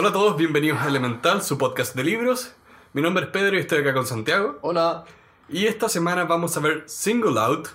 [0.00, 2.54] Hola a todos, bienvenidos a Elemental, su podcast de libros.
[2.92, 4.56] Mi nombre es Pedro y estoy acá con Santiago.
[4.62, 5.04] Hola.
[5.48, 7.66] Y esta semana vamos a ver Single Out,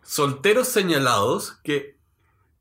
[0.00, 1.98] Solteros Señalados, que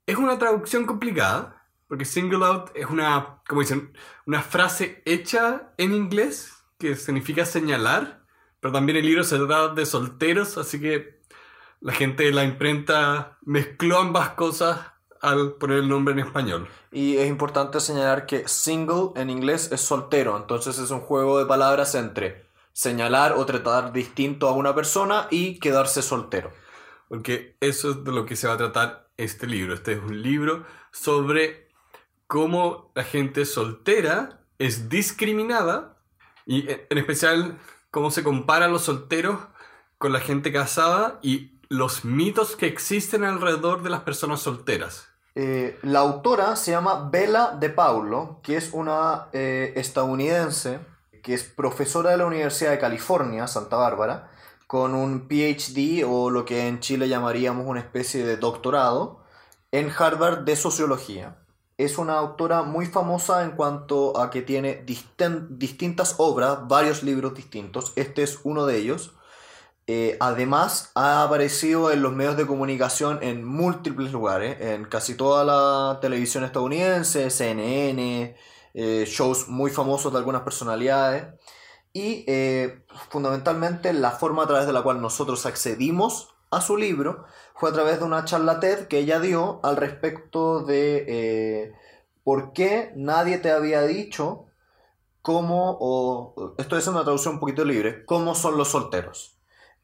[0.06, 5.94] es una traducción complicada, porque Single Out es una, como dicen, una frase hecha en
[5.94, 8.26] inglés que significa señalar,
[8.60, 11.22] pero también el libro se trata de solteros, así que
[11.80, 14.88] la gente de la imprenta mezcló ambas cosas
[15.26, 16.68] al poner el nombre en español.
[16.92, 21.46] Y es importante señalar que single en inglés es soltero, entonces es un juego de
[21.46, 26.52] palabras entre señalar o tratar distinto a una persona y quedarse soltero.
[27.08, 29.74] Porque eso es de lo que se va a tratar este libro.
[29.74, 31.70] Este es un libro sobre
[32.28, 35.98] cómo la gente soltera es discriminada
[36.46, 37.60] y en especial
[37.92, 39.40] cómo se comparan los solteros
[39.98, 45.15] con la gente casada y los mitos que existen alrededor de las personas solteras.
[45.36, 50.80] Eh, la autora se llama Bella De Paulo, que es una eh, estadounidense
[51.22, 54.30] que es profesora de la Universidad de California, Santa Bárbara,
[54.68, 59.24] con un PhD o lo que en Chile llamaríamos una especie de doctorado
[59.72, 61.38] en Harvard de sociología.
[61.78, 67.92] Es una autora muy famosa en cuanto a que tiene distintas obras, varios libros distintos.
[67.96, 69.14] Este es uno de ellos.
[69.88, 75.44] Eh, además, ha aparecido en los medios de comunicación en múltiples lugares, en casi toda
[75.46, 78.36] la televisión estadounidense, CNN,
[78.74, 81.26] eh, shows muy famosos de algunas personalidades.
[81.94, 87.26] Y eh, fundamentalmente la forma a través de la cual nosotros accedimos a su libro
[87.56, 91.74] fue a través de una charla TED que ella dio al respecto de
[92.24, 94.48] por qué nadie te había dicho
[95.22, 99.35] cómo, o esto es una traducción un poquito libre, cómo son los solteros.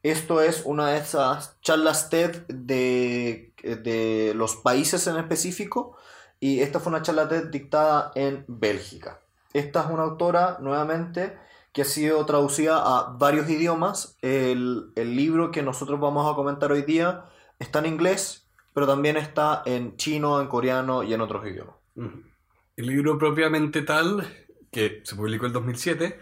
[0.02, 5.96] Esto es una de esas charlas TED de, de los países en específico
[6.40, 9.20] y esta fue una charla TED dictada en Bélgica.
[9.52, 11.38] Esta es una autora, nuevamente,
[11.72, 14.16] que ha sido traducida a varios idiomas.
[14.22, 17.26] El, el, libro que nosotros vamos a comentar hoy día
[17.60, 21.76] está en inglés, pero también está en chino, en coreano y en otros idiomas.
[21.94, 24.26] El libro propiamente tal,
[24.72, 26.18] que se publicó en 2007,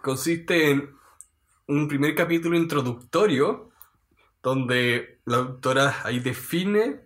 [0.00, 0.96] consiste en
[1.66, 3.70] un primer capítulo introductorio
[4.42, 7.00] donde la autora ahí define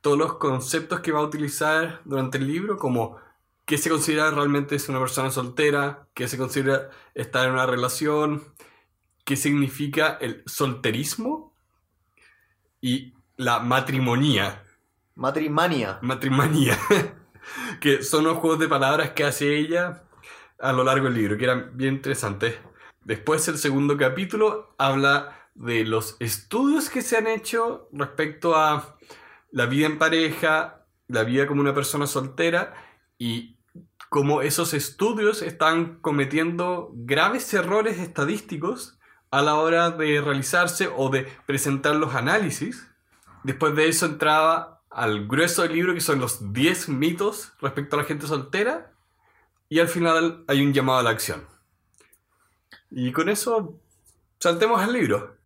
[0.00, 3.18] todos los conceptos que va a utilizar durante el libro, como
[3.66, 8.42] qué se considera realmente es una persona soltera, qué se considera estar en una relación,
[9.24, 11.54] qué significa el solterismo
[12.80, 14.64] y la matrimonía.
[15.14, 15.98] Matrimania.
[16.00, 16.78] Matrimonía.
[17.80, 20.04] que son los juegos de palabras que hace ella
[20.58, 22.56] a lo largo del libro, que eran bien interesantes.
[23.04, 28.96] Después el segundo capítulo habla de los estudios que se han hecho respecto a
[29.50, 32.74] la vida en pareja, la vida como una persona soltera
[33.18, 33.58] y
[34.10, 38.98] cómo esos estudios están cometiendo graves errores estadísticos
[39.30, 42.88] a la hora de realizarse o de presentar los análisis.
[43.44, 48.00] Después de eso entraba al grueso del libro que son los 10 mitos respecto a
[48.00, 48.92] la gente soltera
[49.68, 51.49] y al final hay un llamado a la acción.
[52.90, 53.74] Y con eso,
[54.38, 55.36] saltemos al libro.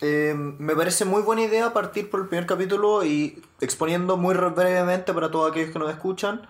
[0.00, 5.12] Eh, me parece muy buena idea partir por el primer capítulo y exponiendo muy brevemente
[5.12, 6.46] para todos aquellos que nos escuchan,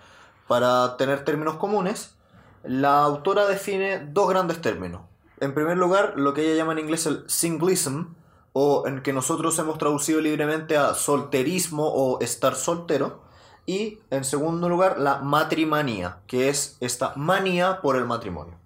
[0.48, 2.14] para tener términos comunes.
[2.62, 5.02] La autora define dos grandes términos.
[5.40, 8.14] En primer lugar, lo que ella llama en inglés el singlism,
[8.52, 13.24] o en que nosotros hemos traducido libremente a solterismo o estar soltero.
[13.66, 18.63] Y en segundo lugar, la matrimanía, que es esta manía por el matrimonio.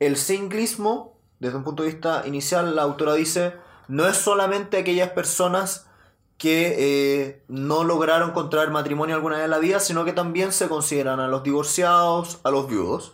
[0.00, 3.52] El singlismo, desde un punto de vista inicial, la autora dice,
[3.86, 5.86] no es solamente aquellas personas
[6.38, 10.68] que eh, no lograron contraer matrimonio alguna vez en la vida, sino que también se
[10.68, 13.12] consideran a los divorciados, a los viudos.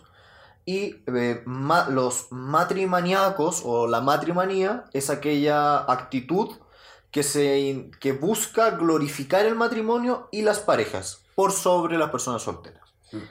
[0.65, 1.43] Y eh,
[1.89, 6.55] los matrimaniacos o la matrimanía es aquella actitud
[7.11, 12.76] que, se, que busca glorificar el matrimonio y las parejas por sobre las personas solteras.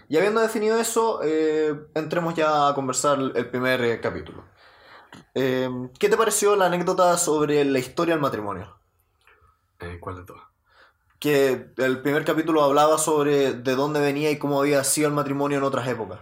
[0.09, 4.45] Y habiendo definido eso, eh, entremos ya a conversar el primer eh, capítulo.
[5.35, 5.69] Eh,
[5.99, 8.79] ¿Qué te pareció la anécdota sobre la historia del matrimonio?
[10.01, 10.43] ¿Cuál de todas?
[11.19, 15.59] Que el primer capítulo hablaba sobre de dónde venía y cómo había sido el matrimonio
[15.59, 16.21] en otras épocas.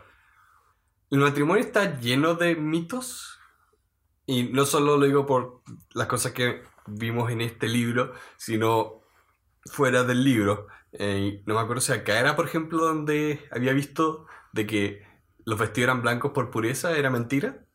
[1.10, 3.38] El matrimonio está lleno de mitos.
[4.26, 5.62] Y no solo lo digo por
[5.92, 9.02] las cosas que vimos en este libro, sino
[9.66, 10.66] fuera del libro.
[10.98, 15.02] Eh, no me acuerdo si acá era, por ejemplo, donde había visto de que
[15.44, 17.66] los vestidos eran blancos por pureza, ¿era mentira?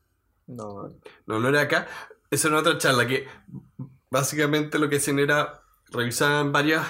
[0.48, 0.90] No.
[1.28, 1.88] No, no era acá.
[2.32, 3.28] Esa era otra charla que
[4.10, 5.62] básicamente lo que hacían era
[5.92, 6.86] revisaban varias,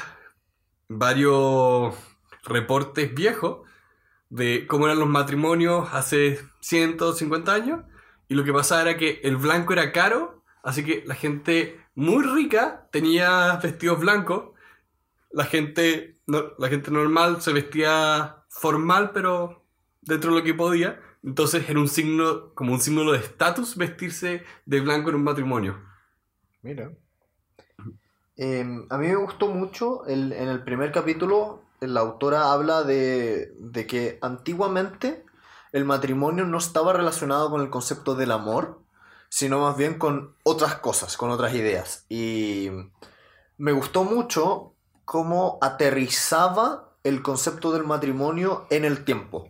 [0.87, 1.95] varios
[2.43, 3.67] reportes viejos
[4.29, 7.81] de cómo eran los matrimonios hace 150 años.
[8.27, 12.23] Y lo que pasaba era que el blanco era caro, así que la gente muy
[12.23, 14.51] rica tenía vestidos blancos.
[15.31, 19.63] La gente, no- la gente normal se vestía formal, pero
[20.01, 20.99] dentro de lo que podía.
[21.23, 25.77] Entonces era un signo, como un símbolo de estatus vestirse de blanco en un matrimonio.
[26.61, 26.91] Mira.
[28.37, 33.53] Em, a mí me gustó mucho, el- en el primer capítulo, la autora habla de,
[33.59, 35.25] de que antiguamente
[35.73, 38.79] el matrimonio no estaba relacionado con el concepto del amor,
[39.29, 42.05] sino más bien con otras cosas, con otras ideas.
[42.09, 42.69] Y
[43.57, 44.73] me gustó mucho
[45.09, 49.47] cómo aterrizaba el concepto del matrimonio en el tiempo.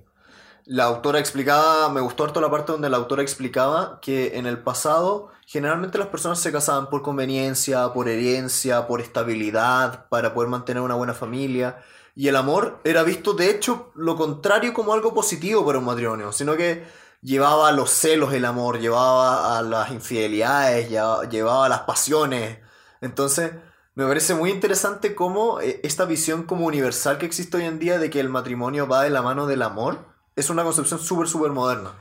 [0.64, 4.64] La autora explicaba, me gustó harto la parte donde la autora explicaba que en el
[4.64, 10.82] pasado generalmente las personas se casaban por conveniencia, por herencia, por estabilidad, para poder mantener
[10.82, 11.84] una buena familia.
[12.16, 16.32] Y el amor era visto, de hecho, lo contrario como algo positivo para un matrimonio,
[16.32, 16.88] sino que
[17.22, 22.60] llevaba a los celos el amor, llevaba a las infidelidades, llevaba a las pasiones.
[23.02, 23.52] Entonces,
[24.00, 28.00] me parece muy interesante cómo eh, esta visión como universal que existe hoy en día
[28.00, 30.06] de que el matrimonio va de la mano del amor
[30.38, 31.96] es una concepción súper, súper moderna.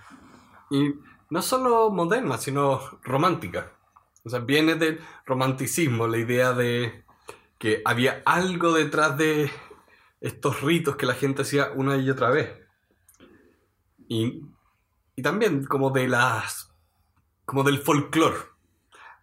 [0.70, 0.94] Y
[1.28, 3.72] no solo moderna, sino romántica.
[4.24, 7.04] O sea, viene del romanticismo, la idea de
[7.58, 9.50] que había algo detrás de
[10.20, 12.48] estos ritos que la gente hacía una y otra vez.
[14.06, 14.44] Y,
[15.16, 16.72] y también como de las...
[17.44, 18.36] como del folclore.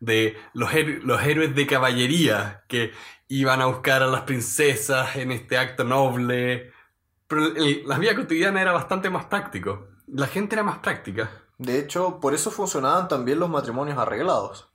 [0.05, 2.91] De los, héroes de caballería que
[3.27, 6.71] iban a buscar a las princesas en este acto noble.
[7.27, 9.87] Pero el- la vida cotidiana era bastante más práctico.
[10.07, 11.29] La gente era más práctica.
[11.57, 14.67] De hecho, por eso funcionaban también los matrimonios arreglados.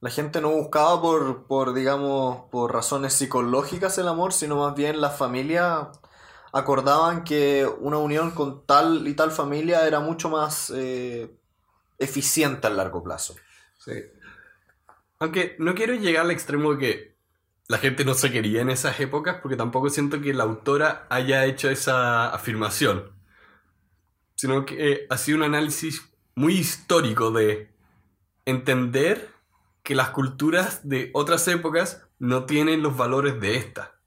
[0.00, 5.00] La gente no buscaba por, por, digamos, por razones psicológicas el amor, sino más bien
[5.00, 5.86] las familias
[6.52, 11.34] acordaban que una unión con tal y tal familia era mucho más eh,
[11.98, 13.34] eficiente a largo plazo.
[13.84, 13.92] Sí.
[15.18, 17.16] Aunque no quiero llegar al extremo de que
[17.68, 21.44] la gente no se quería en esas épocas, porque tampoco siento que la autora haya
[21.46, 23.10] hecho esa afirmación,
[24.36, 27.70] sino que eh, ha sido un análisis muy histórico de
[28.44, 29.30] entender
[29.82, 33.98] que las culturas de otras épocas no tienen los valores de esta,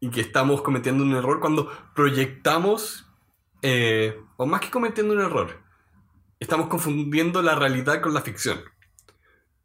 [0.00, 3.06] y que estamos cometiendo un error cuando proyectamos,
[3.62, 5.60] eh, o más que cometiendo un error,
[6.40, 8.71] estamos confundiendo la realidad con la ficción.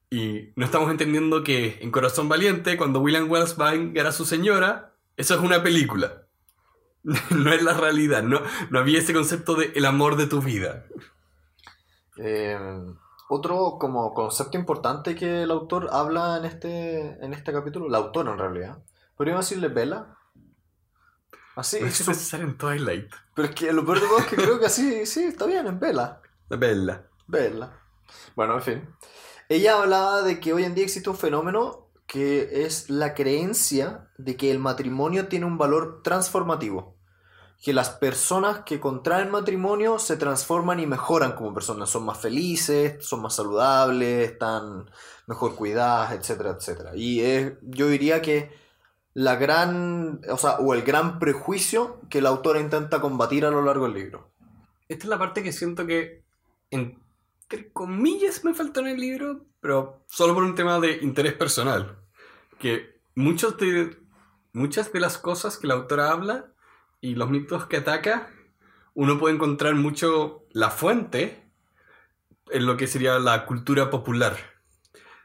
[0.10, 4.12] Y no estamos entendiendo que en Corazón Valiente, cuando William Wells va a vengar a
[4.14, 6.24] su señora, eso es una película.
[7.32, 10.84] No es la realidad, no, no había ese concepto de el amor de tu vida.
[12.18, 12.58] Eh,
[13.30, 18.32] otro como concepto importante que el autor habla en este, en este capítulo, la autora
[18.34, 18.78] en realidad,
[19.16, 20.08] podríamos decirle Bella.
[21.56, 23.10] Así, Me hace su- pensar en Twilight.
[23.34, 25.66] pero es que lo peor de todo es que creo que así, sí, está bien,
[25.68, 26.20] en Bella.
[26.50, 27.04] La bella.
[27.28, 27.72] Bella.
[28.36, 28.90] Bueno, en fin.
[29.50, 34.36] Ella hablaba de que hoy en día existe un fenómeno que es la creencia de
[34.36, 36.96] que el matrimonio tiene un valor transformativo.
[37.62, 41.90] Que las personas que contraen matrimonio se transforman y mejoran como personas.
[41.90, 44.90] Son más felices, son más saludables, están
[45.28, 46.92] mejor cuidadas, etcétera, etcétera.
[46.96, 48.52] Y es, yo diría que
[49.14, 53.64] la gran, o sea, o el gran prejuicio que la autora intenta combatir a lo
[53.64, 54.30] largo del libro.
[54.88, 56.24] Esta es la parte que siento que,
[57.50, 61.98] entre comillas, me faltó en el libro, pero solo por un tema de interés personal.
[62.60, 63.98] Que muchos de,
[64.52, 66.52] muchas de las cosas que la autora habla
[67.00, 68.30] y los mitos que ataca,
[68.94, 71.50] uno puede encontrar mucho la fuente
[72.50, 74.36] en lo que sería la cultura popular.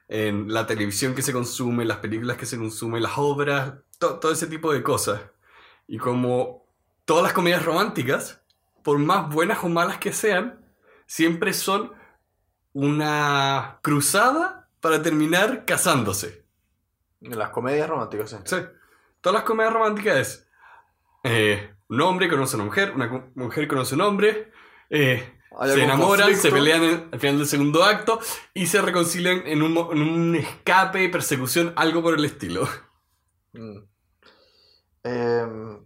[0.06, 4.30] En la televisión que se consume, las películas que se consumen, las obras, to- todo
[4.30, 5.20] ese tipo de cosas.
[5.88, 6.68] Y como
[7.04, 8.42] todas las comedias románticas,
[8.84, 10.64] por más buenas o malas que sean,
[11.06, 12.00] siempre son
[12.72, 16.44] una cruzada para terminar casándose.
[17.20, 18.36] En las comedias románticas, sí.
[18.44, 18.56] Sí.
[19.20, 20.48] Todas las comedias románticas es
[21.24, 24.50] eh, un hombre conoce a una mujer, una mujer conoce a un hombre,
[24.90, 28.18] eh, se enamoran, se pelean en- al final del segundo acto
[28.54, 32.66] y se reconcilian en un, en un escape, persecución, algo por el estilo.
[33.52, 33.78] Mm.
[35.04, 35.84] Em,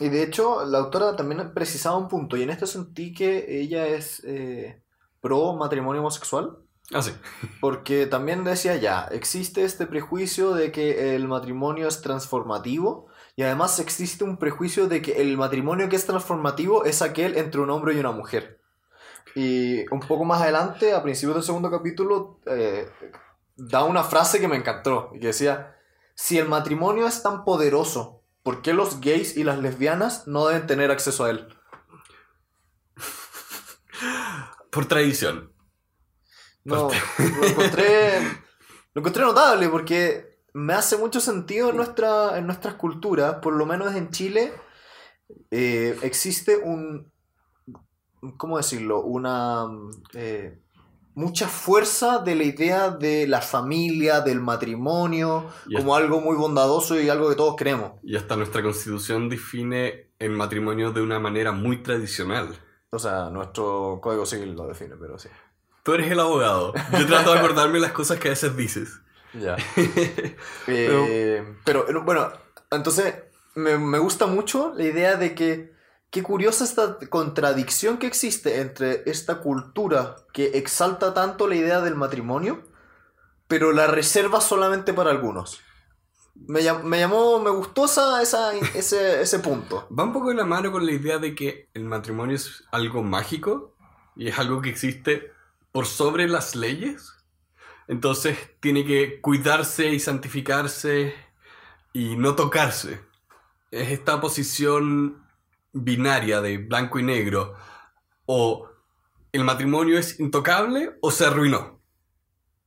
[0.00, 3.86] y de hecho, la autora también precisaba un punto, y en esto sentí que ella
[3.86, 4.82] es eh,
[5.26, 6.58] pro matrimonio homosexual,
[6.92, 7.12] Así.
[7.60, 13.78] porque también decía ya, existe este prejuicio de que el matrimonio es transformativo, y además
[13.78, 17.94] existe un prejuicio de que el matrimonio que es transformativo es aquel entre un hombre
[17.94, 18.60] y una mujer.
[19.34, 22.88] Y un poco más adelante, a principios del segundo capítulo, eh,
[23.56, 25.76] da una frase que me encantó, y que decía,
[26.14, 28.16] si el matrimonio es tan poderoso
[28.46, 31.48] ¿por qué los gays y las lesbianas no deben tener acceso a él?
[34.76, 35.52] Por tradición.
[36.64, 38.20] No, lo encontré,
[38.92, 43.64] lo encontré notable porque me hace mucho sentido en, nuestra, en nuestras culturas, por lo
[43.64, 44.52] menos en Chile,
[45.50, 47.10] eh, existe un,
[48.36, 49.00] ¿cómo decirlo?
[49.00, 49.66] Una...
[50.12, 50.60] eh,
[51.14, 57.00] mucha fuerza de la idea de la familia, del matrimonio, Y como algo muy bondadoso
[57.00, 57.92] y algo que todos queremos.
[58.02, 62.54] Y hasta nuestra constitución define el matrimonio de una manera muy tradicional.
[62.90, 65.28] O sea, nuestro código civil lo define, pero sí.
[65.82, 66.72] Tú eres el abogado.
[66.98, 69.00] Yo trato de acordarme las cosas que a veces dices.
[69.34, 69.56] Ya.
[70.68, 72.32] Eh, pero, eh, bueno,
[72.70, 73.14] entonces
[73.54, 75.76] me, me gusta mucho la idea de que
[76.10, 81.94] qué curiosa esta contradicción que existe entre esta cultura que exalta tanto la idea del
[81.94, 82.64] matrimonio,
[83.48, 85.60] pero la reserva solamente para algunos.
[86.48, 88.22] Me, me llamó, me gustó esa-
[88.74, 89.88] ese, ese punto.
[89.96, 93.02] Va un poco de la mano con la idea de que el matrimonio es algo
[93.02, 93.74] mágico
[94.14, 95.32] y es algo que existe
[95.72, 97.12] por sobre las leyes.
[97.88, 101.14] Entonces tiene que cuidarse y santificarse
[101.92, 103.00] y no tocarse.
[103.70, 105.24] Es esta posición
[105.72, 107.54] binaria de blanco y negro.
[108.26, 108.68] O
[109.32, 111.80] el matrimonio es intocable o se arruinó.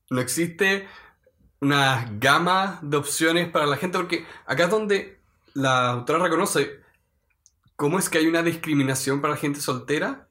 [0.09, 0.87] No existe
[1.61, 5.19] una gama de opciones para la gente porque acá es donde
[5.53, 6.79] la autora reconoce
[7.75, 10.27] cómo es que hay una discriminación para la gente soltera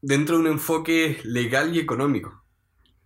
[0.00, 2.44] dentro de un enfoque legal y económico.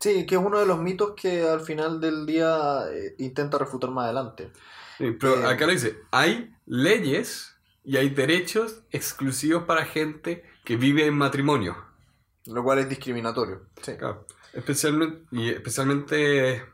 [0.00, 3.90] Sí, que es uno de los mitos que al final del día eh, intenta refutar
[3.90, 4.52] más adelante.
[4.98, 5.46] Eh, Pero Eh.
[5.46, 11.76] acá lo dice, hay leyes y hay derechos exclusivos para gente que vive en matrimonio.
[12.46, 13.66] Lo cual es discriminatorio.
[13.82, 13.92] Sí.
[13.96, 14.26] Claro.
[14.58, 16.64] Especialmente, y especialmente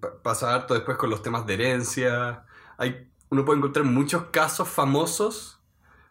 [0.00, 2.44] pa- pasa harto después con los temas de herencia.
[2.78, 5.60] Hay, uno puede encontrar muchos casos famosos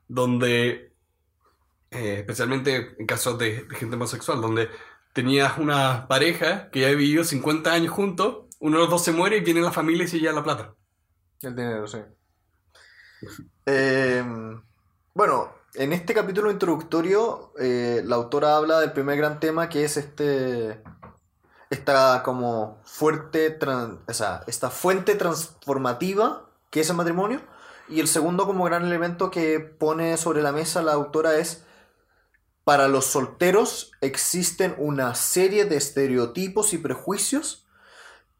[0.07, 0.93] donde,
[1.91, 4.69] eh, especialmente en casos de, de gente homosexual, donde
[5.13, 9.11] tenías una pareja que ya ha vivido 50 años juntos, uno de los dos se
[9.13, 10.75] muere y viene la familia y se lleva la plata.
[11.41, 11.99] El dinero, sí.
[13.65, 14.23] Eh,
[15.13, 19.97] bueno, en este capítulo introductorio, eh, la autora habla del primer gran tema que es
[19.97, 20.81] este.
[21.71, 23.57] Esta como fuerte.
[24.07, 27.41] o sea, esta fuente transformativa que es el matrimonio.
[27.89, 31.65] Y el segundo, como gran elemento que pone sobre la mesa la autora es.
[32.63, 37.65] Para los solteros existen una serie de estereotipos y prejuicios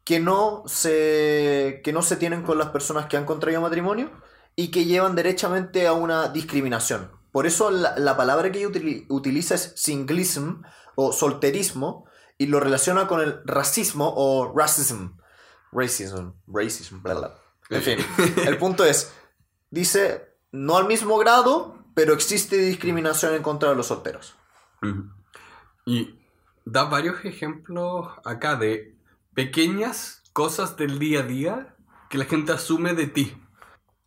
[0.03, 4.11] que no se, que no se tienen con las personas que han contraído matrimonio
[4.55, 7.11] y que llevan derechamente a una discriminación.
[7.31, 10.61] Por eso la, la palabra que ella utili- utiliza es singlism
[10.95, 12.05] o solterismo
[12.41, 15.09] y lo relaciona con el racismo o racism.
[15.71, 17.35] Racism, racism, bla, bla.
[17.69, 17.99] En fin,
[18.47, 19.13] el punto es,
[19.69, 24.35] dice, no al mismo grado, pero existe discriminación en contra de los solteros.
[25.85, 26.19] Y
[26.65, 28.97] da varios ejemplos acá de
[29.35, 31.75] pequeñas cosas del día a día
[32.09, 33.37] que la gente asume de ti.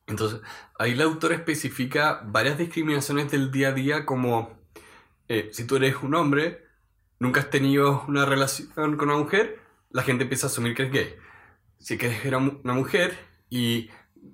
[0.08, 0.40] Entonces,
[0.76, 4.58] ahí la autora especifica varias discriminaciones del día a día como
[5.28, 6.63] eh, si tú eres un hombre,
[7.18, 10.92] nunca has tenido una relación con una mujer, la gente empieza a asumir que eres
[10.92, 11.16] gay.
[11.78, 13.18] Si que eres una mujer
[13.50, 13.90] y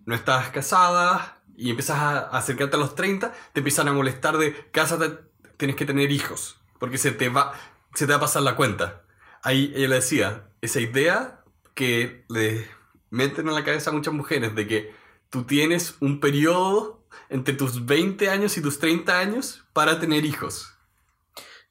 [0.07, 4.71] no estás casada y empiezas a acercarte a los 30, te empiezan a molestar de
[4.71, 5.19] cásate,
[5.57, 7.53] tienes que tener hijos, porque se te va,
[7.95, 9.03] se te va a pasar la cuenta.
[9.43, 11.45] Ahí ella decía, esa idea
[11.75, 12.67] que le
[13.11, 14.95] meten en la cabeza a muchas mujeres de que
[15.29, 20.75] tú tienes un periodo entre tus 20 años y tus 30 años para tener hijos.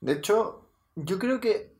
[0.01, 0.68] De hecho,
[1.05, 1.75] yo creo que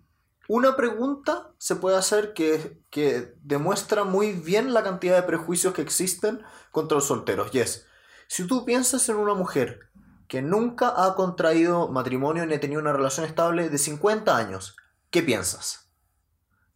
[0.47, 5.81] una pregunta se puede hacer que, que demuestra muy bien la cantidad de prejuicios que
[5.81, 7.53] existen contra los solteros.
[7.53, 7.85] Y es,
[8.27, 9.81] si tú piensas en una mujer
[10.27, 14.75] que nunca ha contraído matrimonio ni ha tenido una relación estable de 50 años,
[15.11, 15.89] ¿qué piensas?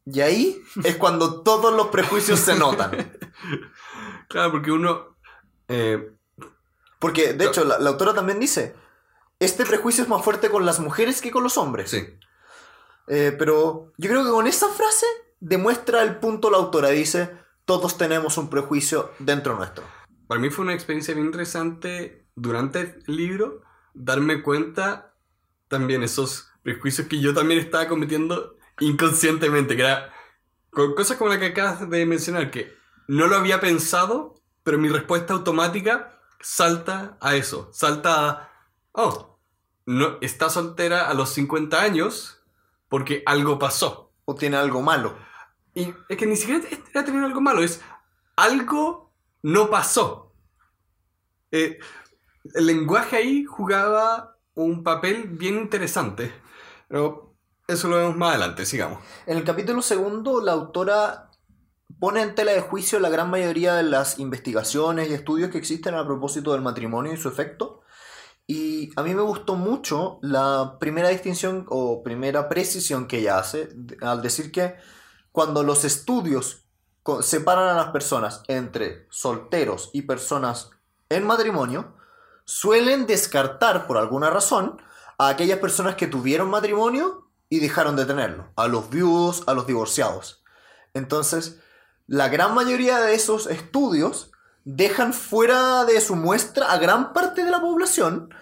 [0.06, 2.92] Y ahí es cuando todos los prejuicios se notan.
[4.30, 5.18] Claro, porque uno...
[5.68, 6.12] eh,
[7.00, 8.76] Porque, de hecho, la, la autora también dice,
[9.40, 11.92] este prejuicio es más fuerte con las mujeres que con los hombres.
[11.92, 12.00] sí,
[13.08, 15.06] Eh, pero yo creo que con esa frase
[15.40, 16.90] demuestra el punto la autora.
[16.90, 17.32] Dice,
[17.66, 19.84] todos tenemos un prejuicio dentro nuestro.
[20.28, 23.62] Para mí fue una experiencia bien interesante durante el libro
[23.94, 25.14] darme cuenta
[25.68, 30.12] también esos prejuicios que yo también estaba cometiendo inconscientemente, que era
[30.72, 32.74] con cosas como la que acabas de mencionar, que
[33.08, 38.52] no lo había pensado, pero mi respuesta automática salta a eso, salta a,
[38.94, 39.40] oh,
[39.86, 42.43] no, está soltera a los 50 años
[42.94, 44.12] porque algo pasó.
[44.26, 45.16] O tiene algo malo.
[45.74, 47.82] Y es que ni siquiera era tener algo malo, es
[48.36, 50.32] algo no pasó.
[51.50, 51.80] Eh,
[52.54, 56.32] el lenguaje ahí jugaba un papel bien interesante.
[56.88, 57.34] Pero
[57.68, 59.00] eso lo vemos más adelante, sigamos.
[59.26, 61.32] En el capítulo segundo, la autora
[62.00, 65.96] pone en tela de juicio la gran mayoría de las investigaciones y estudios que existen
[65.96, 67.83] a propósito del matrimonio y su efecto.
[68.46, 73.70] Y a mí me gustó mucho la primera distinción o primera precisión que ella hace
[74.02, 74.76] al decir que
[75.32, 76.66] cuando los estudios
[77.22, 80.72] separan a las personas entre solteros y personas
[81.10, 81.96] en matrimonio,
[82.46, 84.82] suelen descartar por alguna razón
[85.18, 89.68] a aquellas personas que tuvieron matrimonio y dejaron de tenerlo, a los viudos, a los
[89.68, 90.44] divorciados.
[90.94, 91.62] Entonces,
[92.08, 94.33] la gran mayoría de esos estudios
[94.66, 98.34] dejan fuera de su muestra a gran parte de la población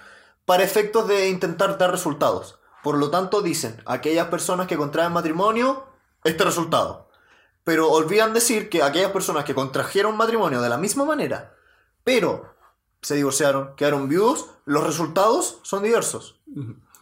[0.45, 2.59] para efectos de intentar dar resultados.
[2.83, 5.85] Por lo tanto, dicen, aquellas personas que contraen matrimonio,
[6.23, 7.09] este resultado.
[7.63, 11.55] Pero olvidan decir que aquellas personas que contrajeron matrimonio de la misma manera,
[12.03, 12.55] pero
[13.01, 16.41] se divorciaron, quedaron viudos, los resultados son diversos.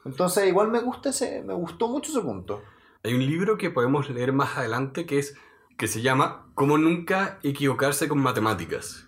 [0.05, 2.61] Entonces, igual me gusta ese, me gustó mucho ese punto.
[3.03, 5.35] Hay un libro que podemos leer más adelante que es
[5.77, 9.07] que se llama Cómo nunca equivocarse con matemáticas,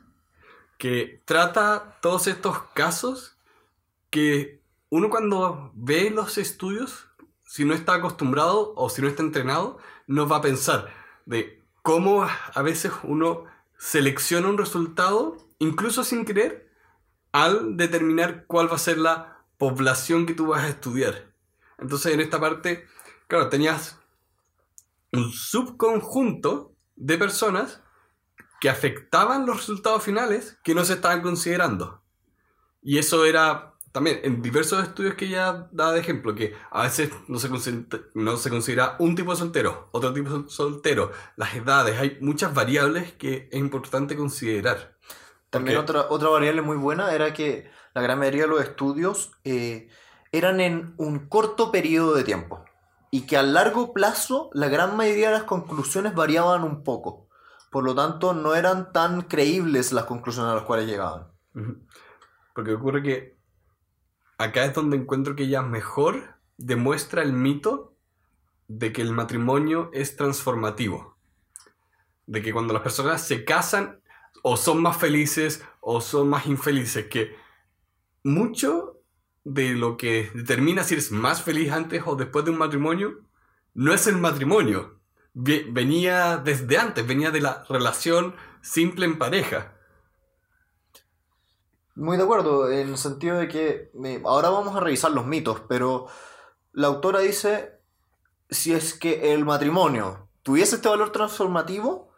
[0.82, 3.38] que trata todos estos casos
[4.10, 7.08] que uno cuando ve los estudios,
[7.46, 10.92] si no está acostumbrado o si no está entrenado, no va a pensar
[11.28, 13.44] de cómo a veces uno
[13.78, 16.74] selecciona un resultado, incluso sin querer,
[17.32, 21.32] al determinar cuál va a ser la población que tú vas a estudiar.
[21.78, 22.88] Entonces, en esta parte,
[23.28, 24.00] claro, tenías
[25.12, 27.81] un subconjunto de personas
[28.62, 32.04] que afectaban los resultados finales que no se estaban considerando.
[32.84, 37.10] Y eso era también en diversos estudios que ella da de ejemplo, que a veces
[37.28, 37.50] no se,
[38.14, 42.54] no se considera un tipo de soltero, otro tipo de soltero, las edades, hay muchas
[42.54, 44.96] variables que es importante considerar.
[45.50, 49.90] También otra, otra variable muy buena era que la gran mayoría de los estudios eh,
[50.32, 52.64] eran en un corto periodo de tiempo
[53.10, 57.28] y que a largo plazo la gran mayoría de las conclusiones variaban un poco.
[57.72, 61.32] Por lo tanto, no eran tan creíbles las conclusiones a las cuales llegaban.
[62.54, 63.38] Porque ocurre que
[64.38, 67.96] acá es donde encuentro que ella mejor demuestra el mito
[68.68, 71.18] de que el matrimonio es transformativo.
[72.28, 74.02] De que cuando las personas se casan
[74.44, 77.38] o son más felices o son más infelices, que
[78.24, 79.00] mucho
[79.46, 83.22] de lo que determina si eres más feliz antes o después de un matrimonio
[83.74, 85.01] no es el matrimonio.
[85.34, 89.74] Venía desde antes, venía de la relación simple en pareja.
[91.96, 93.92] Muy de acuerdo, en el sentido de que
[94.26, 96.08] ahora vamos a revisar los mitos, pero
[96.74, 97.82] la autora dice,
[98.50, 102.12] si es que el matrimonio tuviese este valor transformativo,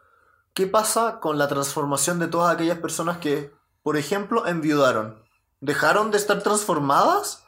[0.52, 5.22] ¿qué pasa con la transformación de todas aquellas personas que, por ejemplo, enviudaron?
[5.60, 7.44] ¿Dejaron de estar transformadas?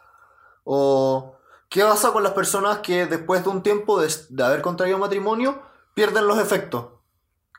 [0.64, 1.35] ¿O
[1.68, 5.62] qué pasa con las personas que después de un tiempo de, haber contraído matrimonio
[5.94, 6.92] pierden los efectos?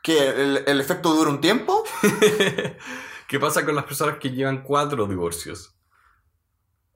[0.02, 1.84] ¿Que el, efecto dura un tiempo?
[3.28, 5.74] ¿Qué pasa con las personas que llevan cuatro divorcios?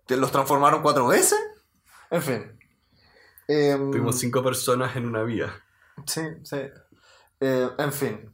[0.06, 1.38] ¿Que los transformaron cuatro veces?
[2.10, 2.58] En fin.
[3.48, 5.52] Em, Tuvimos cinco personas en una vía.
[6.06, 6.58] Sí, sí.
[7.40, 8.32] Eh, en fin.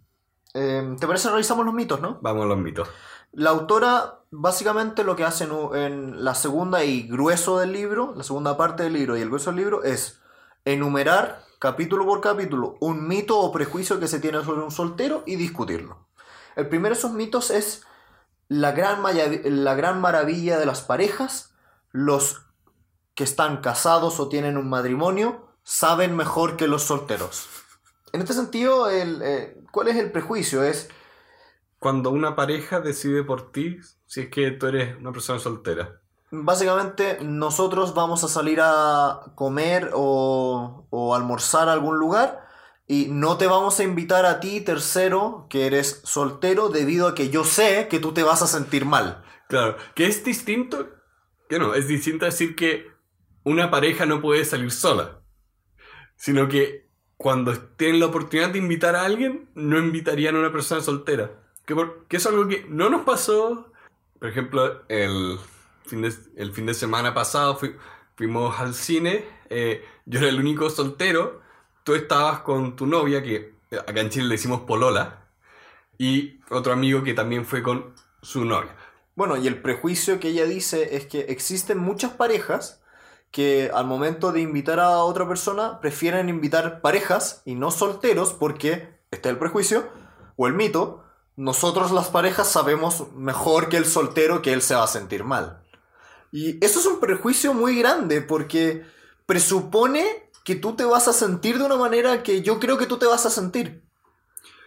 [0.55, 2.19] Em, ¿Te parece revisamos los mitos, no?
[2.23, 2.89] Vamos a los mitos.
[3.33, 8.57] La autora básicamente lo que hace en, la segunda y grueso del libro, la segunda
[8.57, 10.21] parte del libro y el grueso del libro es
[10.65, 15.37] enumerar capítulo por capítulo un mito o prejuicio que se tiene sobre un soltero y
[15.37, 16.07] discutirlo.
[16.57, 17.85] El primero de esos mitos es
[18.49, 19.03] la gran,
[19.45, 21.55] la gran maravilla de las parejas,
[21.93, 22.43] los
[23.15, 27.47] que están casados o tienen un matrimonio saben mejor que los solteros.
[28.13, 30.63] En este sentido, el, eh, ¿cuál es el prejuicio?
[30.63, 30.89] Es
[31.79, 36.01] cuando una pareja decide por ti si es que tú eres una persona soltera.
[36.31, 42.47] Básicamente, nosotros vamos a salir a comer o, o almorzar a algún lugar
[42.87, 47.29] y no te vamos a invitar a ti, tercero, que eres soltero, debido a que
[47.29, 49.23] yo sé que tú te vas a sentir mal.
[49.49, 50.89] Claro, que es distinto,
[51.49, 52.91] que no, es distinto decir que
[53.45, 55.21] una pareja no puede salir sola,
[56.17, 56.89] sino que
[57.19, 61.31] cuando tienen la oportunidad de invitar a alguien, no invitarían a una persona soltera.
[61.69, 61.77] Que,
[62.09, 63.71] que es algo que no nos pasó.
[64.19, 65.39] Por ejemplo, el
[65.85, 67.59] fin de, el fin de semana pasado
[68.17, 69.27] fuimos al cine.
[69.51, 71.43] Eh, yo era el único soltero.
[71.85, 75.27] Tú estabas con tu novia, que acá en Chile le decimos Polola.
[75.99, 78.75] Y otro amigo que también fue con su novia.
[79.15, 82.81] Bueno, y el prejuicio que ella dice es que existen muchas parejas
[83.31, 89.01] que al momento de invitar a otra persona prefieren invitar parejas y no solteros porque,
[89.11, 89.87] este es el prejuicio
[90.37, 91.05] o el mito,
[91.39, 95.63] nosotros las parejas sabemos mejor que el soltero que él se va a sentir mal.
[96.33, 98.85] Y eso es un prejuicio muy grande porque
[99.25, 102.99] presupone que tú te vas a sentir de una manera que yo creo que tú
[102.99, 103.85] te vas a sentir.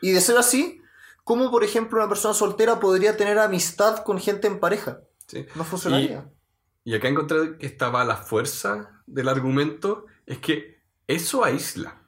[0.01, 0.81] Y de ser así,
[1.25, 5.01] ¿cómo por ejemplo una persona soltera podría tener amistad con gente en pareja?
[5.27, 5.45] Sí.
[5.55, 6.31] No funcionaría.
[6.85, 12.01] Y acá encontré que estaba la fuerza del argumento, es que eso aísla.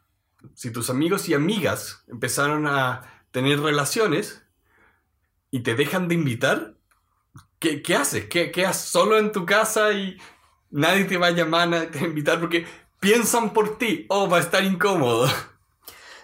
[0.54, 4.43] Si tus amigos y amigas empezaron a tener relaciones
[5.54, 6.74] y te dejan de invitar,
[7.60, 8.26] ¿qué, qué haces?
[8.26, 10.18] ¿Qué, ¿Quedas solo en tu casa y
[10.72, 12.66] nadie te va a llamar, a invitar porque
[13.00, 14.08] piensan por ti?
[14.10, 15.30] Oh, va a estar incómodo.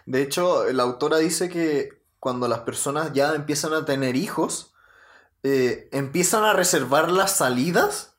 [0.07, 4.73] De hecho, la autora dice que cuando las personas ya empiezan a tener hijos,
[5.43, 8.15] eh, empiezan a reservar las salidas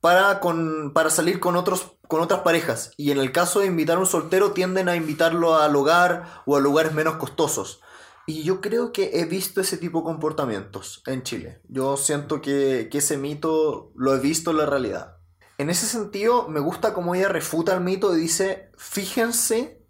[0.00, 2.92] para, con, para salir con, otros, con otras parejas.
[2.96, 6.56] Y en el caso de invitar a un soltero, tienden a invitarlo al hogar o
[6.56, 7.80] a lugares menos costosos.
[8.28, 11.62] Y yo creo que he visto ese tipo de comportamientos en Chile.
[11.66, 15.16] Yo siento que, que ese mito lo he visto en la realidad.
[15.56, 19.82] En ese sentido, me gusta cómo ella refuta el mito y dice, fíjense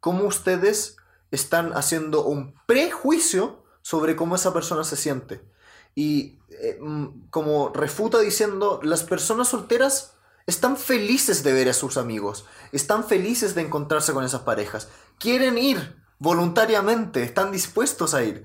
[0.00, 0.96] cómo ustedes
[1.30, 5.46] están haciendo un prejuicio sobre cómo esa persona se siente.
[5.94, 10.14] Y eh, mm, como refuta diciendo, las personas solteras
[10.46, 15.58] están felices de ver a sus amigos, están felices de encontrarse con esas parejas, quieren
[15.58, 18.44] ir voluntariamente, están dispuestos a ir.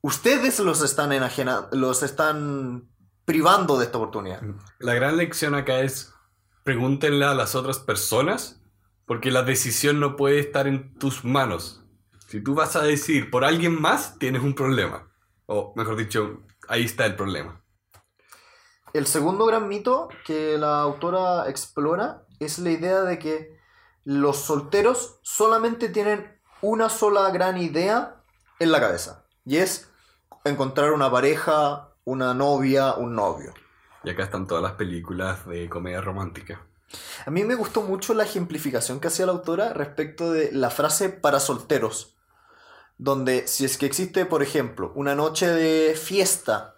[0.00, 2.88] Ustedes los están enajena los están
[3.26, 4.40] privando de esta oportunidad.
[4.78, 6.14] La gran lección acá es
[6.64, 8.62] pregúntenle a las otras personas
[9.04, 11.84] porque la decisión no puede estar en tus manos.
[12.28, 15.12] Si tú vas a decir por alguien más, tienes un problema.
[15.44, 17.62] O mejor dicho, ahí está el problema.
[18.94, 23.58] El segundo gran mito que la autora explora es la idea de que
[24.04, 28.16] los solteros solamente tienen una sola gran idea
[28.58, 29.24] en la cabeza.
[29.44, 29.88] Y es
[30.44, 33.54] encontrar una pareja, una novia, un novio.
[34.04, 36.64] Y acá están todas las películas de comedia romántica.
[37.26, 41.10] A mí me gustó mucho la ejemplificación que hacía la autora respecto de la frase
[41.10, 42.16] para solteros.
[42.96, 46.74] Donde si es que existe, por ejemplo, una noche de fiesta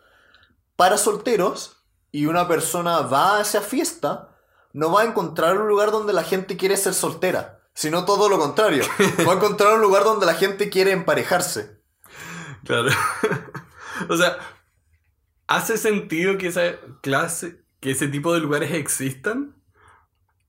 [0.77, 4.37] para solteros y una persona va a esa fiesta,
[4.73, 8.39] no va a encontrar un lugar donde la gente quiere ser soltera, sino todo lo
[8.39, 8.85] contrario.
[9.27, 11.81] Va a encontrar un lugar donde la gente quiere emparejarse.
[12.63, 12.91] Claro.
[14.11, 14.37] o sea,
[15.47, 19.57] ¿hace sentido que esa clase, que ese tipo de lugares existan?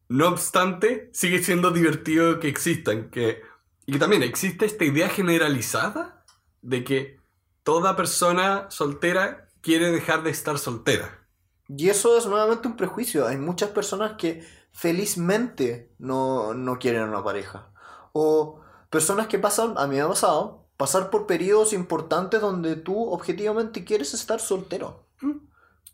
[0.10, 3.10] No obstante, sigue siendo divertido que existan.
[3.10, 3.41] Que,
[3.86, 6.26] y que también existe esta idea generalizada
[6.62, 7.22] de que
[7.63, 11.26] toda persona soltera quiere dejar de estar soltera.
[11.70, 13.26] Y eso es nuevamente un prejuicio.
[13.26, 17.69] Hay muchas personas que felizmente no, no quieren una pareja.
[18.13, 23.10] O personas que pasan, a mí me ha pasado, pasar por periodos importantes donde tú
[23.12, 25.05] objetivamente quieres estar soltero.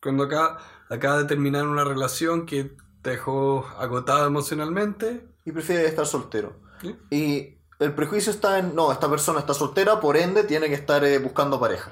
[0.01, 0.57] Cuando acá
[0.89, 5.27] acaba de terminar una relación que te dejó agotado emocionalmente.
[5.45, 6.53] Y prefieres estar soltero.
[6.81, 6.95] ¿sí?
[7.09, 11.03] Y el prejuicio está en, no, esta persona está soltera, por ende tiene que estar
[11.03, 11.91] eh, buscando pareja.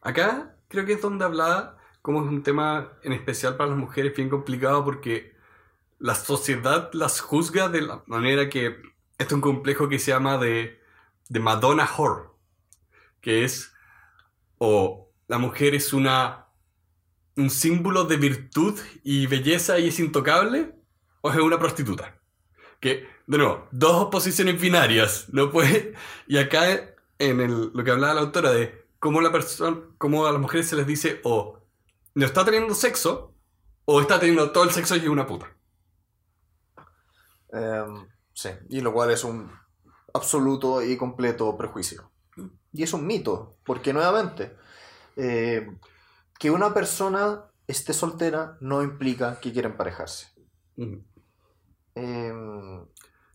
[0.00, 4.14] Acá creo que es donde hablaba como es un tema en especial para las mujeres
[4.14, 5.31] bien complicado porque
[6.02, 8.82] la sociedad las juzga de la manera que esto
[9.18, 10.80] es un complejo que se llama de,
[11.28, 12.28] de Madonna Whore,
[13.20, 13.72] que es
[14.58, 16.48] o la mujer es una
[17.36, 20.74] un símbolo de virtud y belleza y es intocable
[21.20, 22.18] o es una prostituta.
[22.80, 25.94] Que, de nuevo, dos posiciones binarias, no puede...
[26.26, 30.32] Y acá en el, lo que hablaba la autora de cómo la persona, cómo a
[30.32, 31.60] las mujeres se les dice o
[32.14, 33.36] no está teniendo sexo
[33.84, 35.56] o está teniendo todo el sexo y es una puta.
[37.52, 39.50] Em, sí, y lo cual es un
[40.14, 42.12] absoluto y completo prejuicio.
[42.72, 44.56] Y es un mito, porque nuevamente,
[45.16, 45.68] eh,
[46.38, 50.28] que una persona esté soltera no implica que quiera emparejarse.
[50.76, 51.04] Mm.
[51.94, 52.86] Em,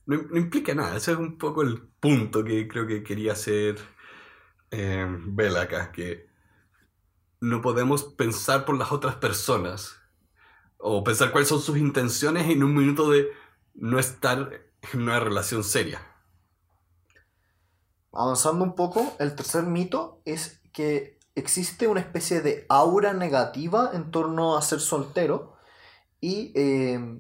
[0.05, 3.77] No, no implica nada, ese es un poco el punto que creo que quería hacer
[4.71, 6.27] eh, Bella acá, que
[7.41, 9.95] no podemos pensar por las otras personas
[10.77, 13.29] o pensar cuáles son sus intenciones en un minuto de
[13.77, 14.51] no estar
[14.93, 16.01] en una relación seria.
[18.11, 24.09] avanzando un poco, el tercer mito es que existe una especie de aura negativa en
[24.09, 25.55] torno a ser soltero
[26.19, 27.19] y eh,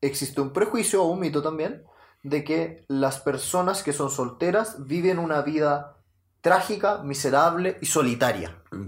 [0.00, 1.82] existe un prejuicio o un mito también
[2.22, 5.96] de que las personas que son solteras viven una vida
[6.40, 8.62] trágica, miserable y solitaria.
[8.70, 8.86] Mm.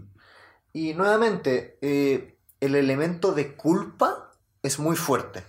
[0.72, 4.30] Y nuevamente, eh, el elemento de culpa
[4.62, 5.42] es muy fuerte.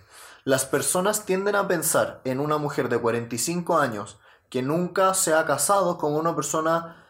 [0.43, 5.45] Las personas tienden a pensar en una mujer de 45 años que nunca se ha
[5.45, 7.05] casado como una persona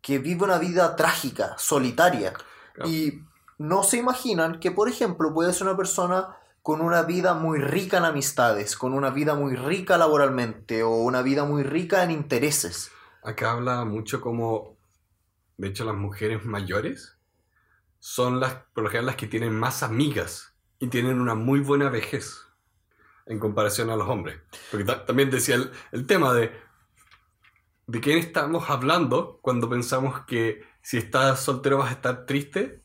[0.00, 2.32] que vive una vida trágica, solitaria.
[2.74, 2.88] Claro.
[2.88, 3.24] Y
[3.58, 7.98] no se imaginan que, por ejemplo, puede ser una persona con una vida muy rica
[7.98, 12.90] en amistades, con una vida muy rica laboralmente o una vida muy rica en intereses.
[13.22, 14.78] Acá habla mucho como,
[15.56, 17.18] de hecho, las mujeres mayores
[17.98, 21.90] son las, por lo general, las que tienen más amigas y tienen una muy buena
[21.90, 22.49] vejez
[23.30, 24.40] en comparación a los hombres.
[24.70, 25.56] Porque ta- también decía
[25.92, 26.52] el, tema de,
[27.86, 32.82] de quién estamos hablando cuando pensamos que si estás soltero vas a estar triste,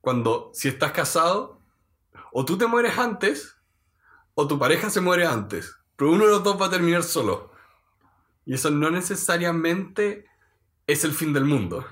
[0.00, 1.60] cuando si estás casado,
[2.32, 3.56] o tú te mueres antes,
[4.34, 7.52] o tu pareja se muere antes, pero uno de los dos va a terminar solo.
[8.46, 10.24] Y eso no necesariamente
[10.86, 11.84] es el fin del mundo.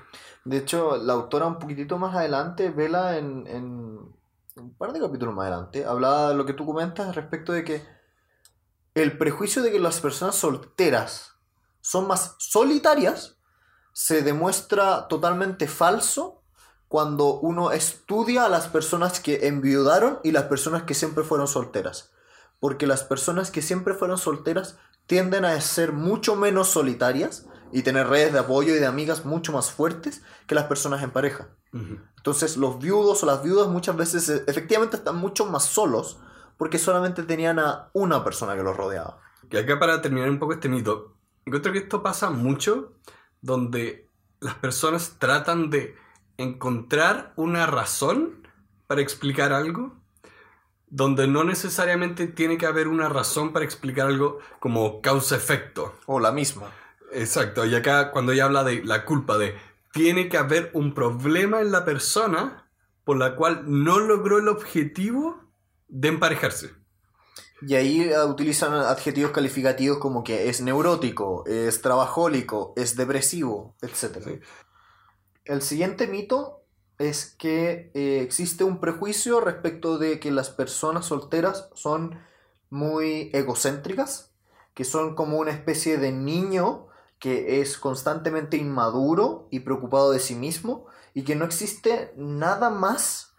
[0.43, 4.11] De hecho, la autora un poquitito más adelante, Vela, en
[4.57, 7.85] un par de capítulos más adelante, hablaba de lo que tú comentas respecto de que
[8.93, 11.35] el prejuicio de que las personas solteras
[11.79, 13.37] son más solitarias
[13.93, 16.43] se demuestra totalmente falso
[16.87, 22.11] cuando uno estudia a las personas que enviudaron y las personas que siempre fueron solteras.
[22.59, 28.07] Porque las personas que siempre fueron solteras tienden a ser mucho menos solitarias y tener
[28.07, 31.49] redes de apoyo y de amigas mucho más fuertes que las personas en pareja.
[32.17, 36.19] Entonces los viudos o las viudas muchas veces eh, efectivamente están mucho más solos
[36.57, 39.19] porque solamente tenían a una persona que los rodeaba.
[39.49, 42.93] Y acá para terminar un poco este mito, encuentro que esto pasa mucho
[43.41, 44.07] donde
[44.39, 45.95] las personas tratan de
[46.37, 48.47] encontrar una razón
[48.87, 49.95] para explicar algo,
[50.87, 55.95] donde no necesariamente tiene que haber una razón para explicar algo como causa-efecto.
[56.05, 56.67] O la misma.
[57.13, 59.55] Exacto, y acá cuando ella habla de la culpa, de
[59.93, 62.69] tiene que haber un problema en la persona
[63.03, 65.43] por la cual no logró el objetivo
[65.87, 66.71] de emparejarse.
[67.61, 74.23] Y ahí eh, utilizan adjetivos calificativos como que es neurótico, es trabajólico, es depresivo, etc.
[74.23, 74.39] Sí.
[75.45, 76.63] El siguiente mito
[76.97, 82.19] es que eh, existe un prejuicio respecto de que las personas solteras son
[82.69, 84.31] muy egocéntricas,
[84.73, 86.87] que son como una especie de niño
[87.21, 93.35] que es constantemente inmaduro y preocupado de sí mismo y que no existe nada más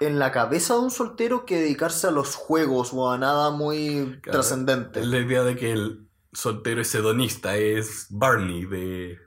[0.00, 4.22] en la cabeza de un soltero que dedicarse a los juegos o a nada muy
[4.22, 5.00] Claro, trascendente.
[5.00, 9.18] La idea de que el soltero es hedonista es Barney de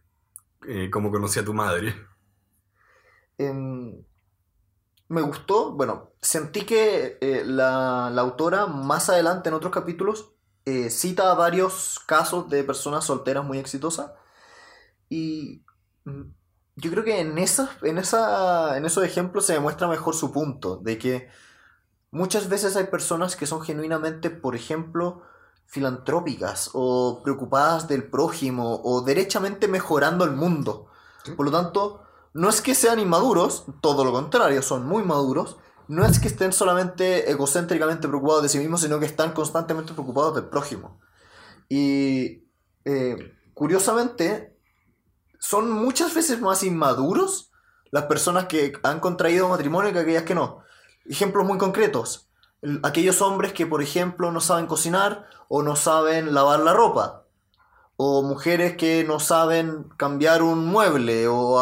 [0.68, 1.96] eh, Cómo conocí a tu madre.
[3.38, 4.06] Em,
[5.10, 10.35] me gustó, bueno, sentí que eh, la, la autora más adelante en otros capítulos
[10.66, 14.12] eh, cita varios casos de personas solteras muy exitosas
[15.10, 15.64] y
[16.06, 16.24] mm,
[16.78, 20.78] yo creo que en, esas, en, esa, en esos ejemplos se demuestra mejor su punto,
[20.78, 21.30] de que
[22.12, 25.22] muchas veces hay personas que son genuinamente, por ejemplo,
[25.68, 30.88] filantrópicas o preocupadas del prójimo o derechamente mejorando el mundo.
[31.38, 35.58] Por lo tanto, no es que sean inmaduros, todo lo contrario, son muy maduros.
[35.88, 40.36] No es que estén solamente egocéntricamente preocupados de sí mismos, sino que están constantemente preocupados
[40.36, 41.00] del prójimo.
[41.70, 42.44] Y
[42.86, 44.58] eh, curiosamente,
[45.40, 47.52] son muchas veces más inmaduros
[47.92, 50.60] las personas que han contraído matrimonio que aquellas que no.
[51.06, 52.30] Ejemplos muy concretos.
[52.62, 57.26] El- Aquellos hombres que, por ejemplo, no saben cocinar o no saben lavar la ropa.
[57.96, 61.60] O mujeres que no saben cambiar un mueble o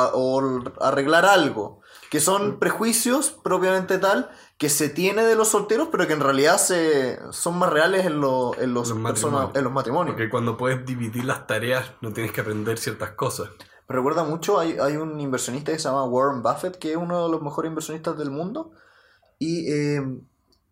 [0.82, 1.82] arreglar algo.
[2.14, 6.58] Que son prejuicios propiamente tal que se tiene de los solteros, pero que en realidad
[6.60, 9.56] se, son más reales en, lo- en los, Los persona- matrimonios.
[9.58, 10.14] en los matrimonios.
[10.16, 13.50] Porque cuando puedes dividir las tareas no tienes que aprender ciertas cosas.
[13.90, 17.26] Me recuerda mucho, hay, hay un inversionista que se llama Warren Buffett, que es uno
[17.26, 18.72] de los mejores inversionistas del mundo,
[19.40, 20.02] y eh,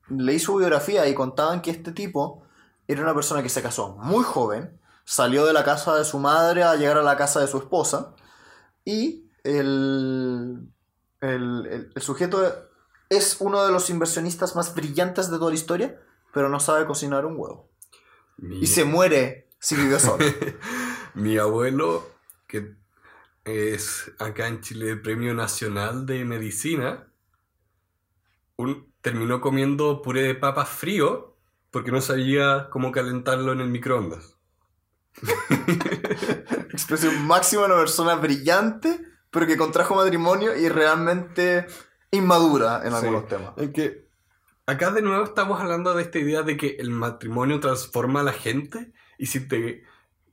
[0.10, 2.44] leí su biografía y contaban que este tipo
[2.88, 6.62] era una persona que se casó muy joven, salió de la casa de su madre
[6.64, 8.14] a llegar a la casa de su esposa,
[8.86, 10.71] y el,
[11.22, 12.44] el, el- el sujeto
[13.10, 16.00] es uno de los inversionistas más brillantes de toda la historia,
[16.34, 17.70] pero no sabe cocinar un huevo.
[18.38, 20.26] Mi, Y se muere si vive solo.
[21.14, 22.08] mi abuelo,
[22.48, 22.76] que
[23.44, 27.08] es acá en Chile el Premio Nacional de Medicina,
[28.58, 31.36] un- terminó comiendo puré de papas frío
[31.72, 34.38] porque no sabía cómo calentarlo en el microondas.
[36.72, 39.00] Expresión máxima de una persona brillante,
[39.32, 41.66] pero que contrajo matrimonio y realmente
[42.12, 42.98] inmadura en Sí.
[42.98, 43.52] algunos temas.
[43.58, 44.08] Es que
[44.66, 48.34] acá de nuevo estamos hablando de esta idea de que el matrimonio transforma a la
[48.34, 49.84] gente y si te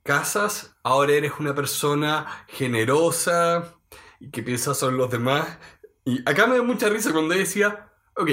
[0.03, 3.75] casas, ahora eres una persona generosa
[4.19, 5.57] y que piensa sobre los demás.
[6.05, 8.29] Y acá me da mucha risa cuando decía, ok,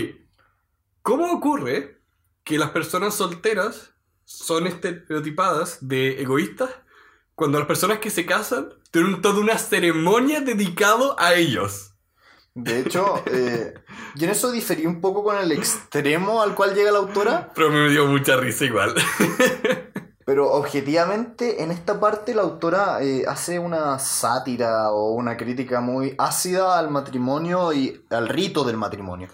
[1.02, 2.00] ¿cómo ocurre
[2.44, 3.92] que las personas solteras
[4.24, 6.70] son estereotipadas de egoístas
[7.37, 11.92] cuando las personas que se casan tienen toda una ceremonia dedicado a ellos.
[12.55, 13.75] De hecho, eh,
[14.14, 17.53] yo en eso diferí un poco con el extremo al cual llega la autora.
[17.55, 18.94] Pero me dio mucha risa igual.
[20.25, 26.14] Pero objetivamente, en esta parte la autora eh, hace una sátira o una crítica muy
[26.16, 29.29] ácida al matrimonio y al rito del matrimonio.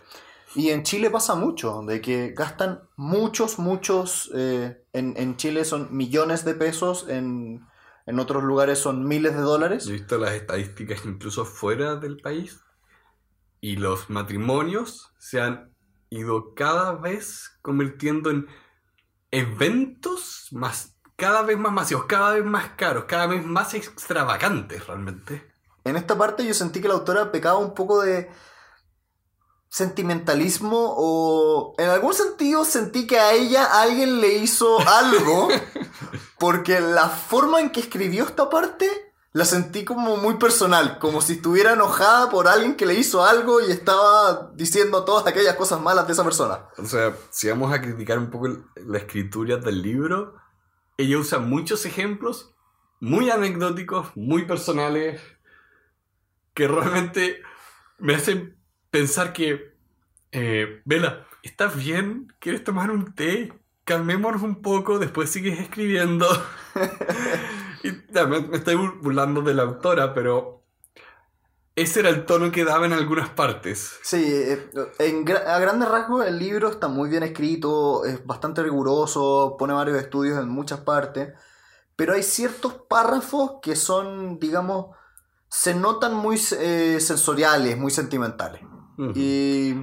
[0.57, 5.97] Y en Chile pasa mucho, de que gastan muchos, muchos, eh, en, en Chile son
[5.97, 7.65] millones de pesos, en,
[8.07, 9.85] en otros lugares son miles de dólares.
[9.85, 12.61] Yo he visto las estadísticas incluso fuera del país
[13.61, 15.73] y los matrimonios se han
[16.11, 18.47] ido cada vez convirtiendo en
[19.31, 25.51] eventos más, cada vez más masivos, cada vez más caros, cada vez más extravagantes realmente.
[25.85, 28.31] En esta parte yo sentí que la autora pecaba un poco de
[29.73, 35.49] sentimentalismo o en algún sentido sentí que a ella alguien le hizo algo
[36.39, 38.87] porque la forma en que escribió esta parte
[39.33, 43.63] la sentí como muy personal, como si estuviera enojada por alguien que le hizo algo
[43.63, 46.67] y estaba diciendo todas aquellas cosas malas de esa persona.
[46.77, 50.35] O sea, si vamos a criticar un poco la escritura del libro,
[50.99, 52.55] ella usa muchos ejemplos
[53.01, 55.23] muy anecdóticos, muy personales,
[56.53, 57.41] que realmente
[57.97, 58.62] me hacen
[58.93, 59.75] pensar que,
[60.33, 62.33] eh, Vela, ¿estás bien?
[62.41, 63.53] ¿Quieres tomar un té?
[63.85, 66.27] Calmémonos un poco, después sigues escribiendo.
[67.85, 70.65] y ya, me, estoy bur- burlando de la autora, pero
[71.77, 73.93] ese era el tono que daba en algunas partes.
[74.01, 79.57] Sí, eh, en a grandes rasgos el libro está muy bien escrito, es bastante riguroso,
[79.59, 81.33] pone varios estudios en muchas partes,
[81.97, 84.97] pero hay ciertos párrafos que son, digamos,
[85.51, 88.63] se notan muy eh, sensoriales, muy sentimentales.
[89.15, 89.75] Y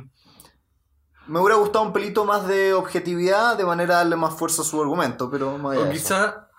[1.27, 4.65] me hubiera gustado un pelito más de objetividad, de manera a darle más fuerza a
[4.65, 6.13] su argumento, pero más allá O de eso.
[6.13, 6.49] quizá,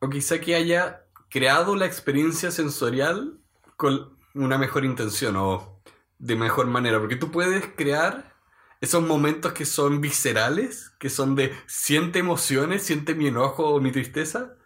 [0.00, 3.40] o quizá que haya creado la experiencia sensorial
[3.76, 5.82] con una mejor intención o
[6.18, 8.34] de mejor manera, porque tú puedes crear
[8.80, 13.92] esos momentos que son viscerales, que son de siente emociones, siente mi enojo o mi
[13.92, 14.56] tristeza,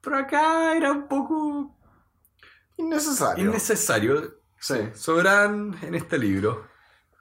[0.00, 1.76] pero acá era un poco
[2.78, 3.44] Innecesario.
[3.44, 4.39] innecesario.
[4.60, 4.76] Sí.
[4.94, 6.66] Sobran en este libro.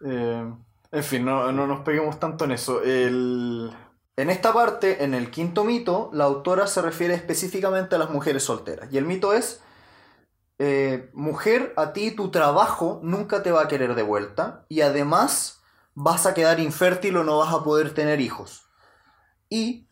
[0.05, 0.53] Eh,
[0.91, 2.81] en fin, no, no nos peguemos tanto en eso.
[2.83, 3.71] El-
[4.17, 8.43] En esta parte, en el quinto mito, la autora se refiere específicamente a las mujeres
[8.43, 8.91] solteras.
[8.91, 9.61] Y el mito es,
[10.59, 15.61] eh, mujer, a ti tu trabajo nunca te va a querer de vuelta y además
[15.95, 18.69] vas a quedar infértil o no vas a poder tener hijos.
[19.49, 19.87] Y,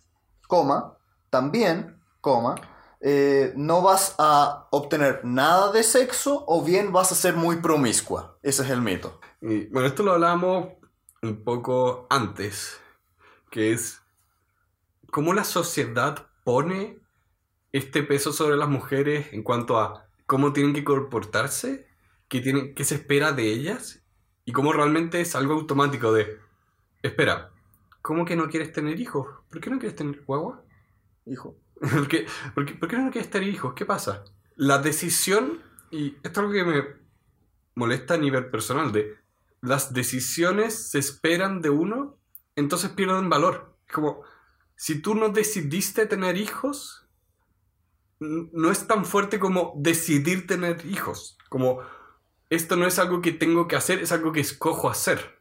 [0.48, 0.98] coma,
[1.30, 2.56] también, coma,
[3.00, 8.38] eh, no vas a obtener nada de sexo o bien vas a ser muy promiscua.
[8.42, 9.20] Ese es el mito.
[9.42, 10.70] Y, bueno, esto lo hablábamos
[11.22, 12.80] un poco antes,
[13.52, 14.02] que es
[15.12, 17.00] cómo la sociedad pone
[17.72, 21.88] este peso sobre las mujeres en cuanto a cómo tienen que comportarse,
[22.28, 24.02] qué, tienen, qué se espera de ellas,
[24.48, 26.40] y cómo realmente es algo automático de,
[27.04, 27.52] espera,
[28.02, 29.28] ¿cómo que no quieres tener hijos?
[29.50, 30.64] ¿Por qué no quieres tener guagua?
[31.26, 31.58] Hijo.
[31.80, 33.74] ¿Por qué, por qué- no quieres tener hijos?
[33.74, 34.24] ¿Qué pasa?
[34.56, 35.62] La decisión,
[35.92, 36.84] y esto es algo que me
[37.76, 39.16] molesta a nivel personal, de
[39.62, 42.18] las decisiones se esperan de uno,
[42.56, 43.78] entonces pierden valor.
[43.88, 44.24] Es como,
[44.76, 47.08] si tú no decidiste tener hijos,
[48.20, 51.38] no es tan fuerte como decidir tener hijos.
[51.50, 51.82] Como,
[52.50, 55.38] esto no es algo que tengo que hacer, es algo que escojo hacer.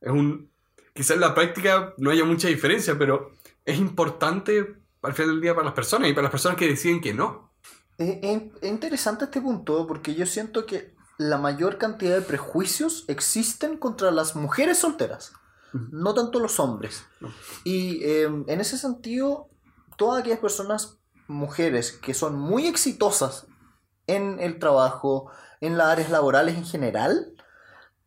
[0.00, 0.50] Es un...
[0.94, 3.32] Quizás en la práctica no haya mucha diferencia, pero
[3.64, 7.00] es importante al final del día para las personas y para las personas que deciden
[7.00, 7.50] que no.
[7.98, 13.04] Es, es- es interesante este punto porque yo siento que la mayor cantidad de prejuicios
[13.08, 15.32] existen contra las mujeres solteras,
[15.72, 17.04] no tanto los hombres.
[17.20, 17.30] No.
[17.64, 19.48] Y eh, en ese sentido,
[19.96, 23.46] todas aquellas personas, mujeres, que son muy exitosas
[24.06, 27.34] en el trabajo, en las áreas laborales en general,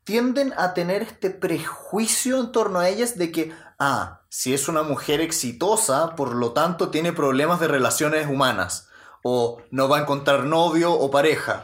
[0.03, 4.83] tienden a tener este prejuicio en torno a ellas de que, ah, si es una
[4.83, 8.89] mujer exitosa, por lo tanto tiene problemas de relaciones humanas,
[9.23, 11.63] o no va a encontrar novio o pareja.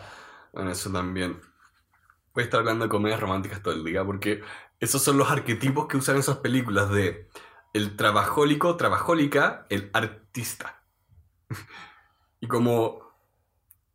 [0.53, 1.41] Bueno, eso también.
[2.33, 4.41] Voy a estar hablando de comedias románticas todo el día porque
[4.79, 7.27] esos son los arquetipos que usan esas películas de
[7.73, 10.81] el trabajólico, trabajólica, el artista.
[12.39, 13.01] y como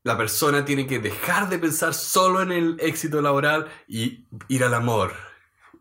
[0.02, 4.74] la persona tiene que dejar de pensar solo en el éxito laboral y ir al
[4.74, 5.14] amor.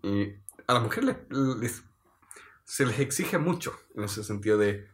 [0.01, 0.29] Y
[0.65, 1.83] a las mujeres les, les-
[2.65, 4.89] se les exige mucho en ese sentido de...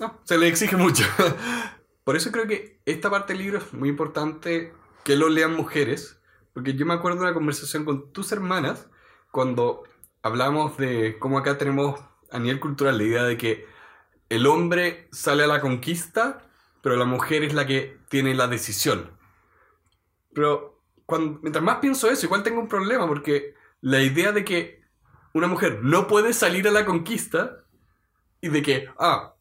[0.00, 1.04] No, se les exige mucho.
[2.04, 4.72] Por eso creo que esta parte del libro es muy importante
[5.04, 6.20] que lo lean mujeres,
[6.52, 8.88] porque yo me acuerdo de una conversación con tus hermanas
[9.30, 9.84] cuando
[10.22, 12.00] hablamos de cómo acá tenemos
[12.30, 13.66] a nivel cultural la idea de que
[14.28, 16.48] el hombre sale a la conquista,
[16.82, 19.16] pero la mujer es la que tiene la decisión.
[20.34, 24.81] Pero cuando, mientras más pienso eso, igual tengo un problema, porque la idea de que
[25.34, 27.64] una mujer no puede salir a la conquista
[28.40, 29.34] y de que, ah,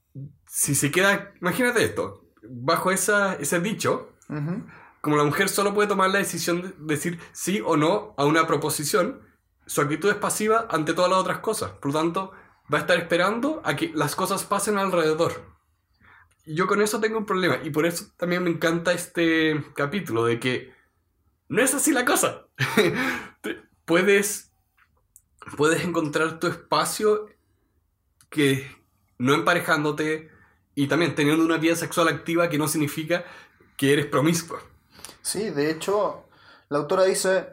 [0.47, 4.13] si se queda, imagínate esto, bajo esa, ese dicho,
[5.01, 8.47] como la mujer solo puede tomar la decisión de decir sí o no a una
[8.47, 9.21] proposición,
[9.65, 11.71] su actitud es pasiva ante todas las otras cosas.
[11.71, 12.31] Por lo tanto,
[12.71, 15.45] va a estar esperando a que las cosas pasen alrededor.
[16.45, 17.59] Yo con eso tengo un problema.
[17.63, 20.73] Y por eso también me encanta este capítulo de que
[21.49, 22.47] no es así la cosa.
[23.85, 24.50] Puedes,
[25.57, 27.27] puedes encontrar tu espacio
[28.29, 28.69] que
[29.17, 30.31] no emparejándote
[30.75, 33.25] y también teniendo una vida sexual activa que no significa
[33.77, 34.59] que eres promiscua.
[35.21, 36.25] Sí, de hecho,
[36.69, 37.49] la autora dice,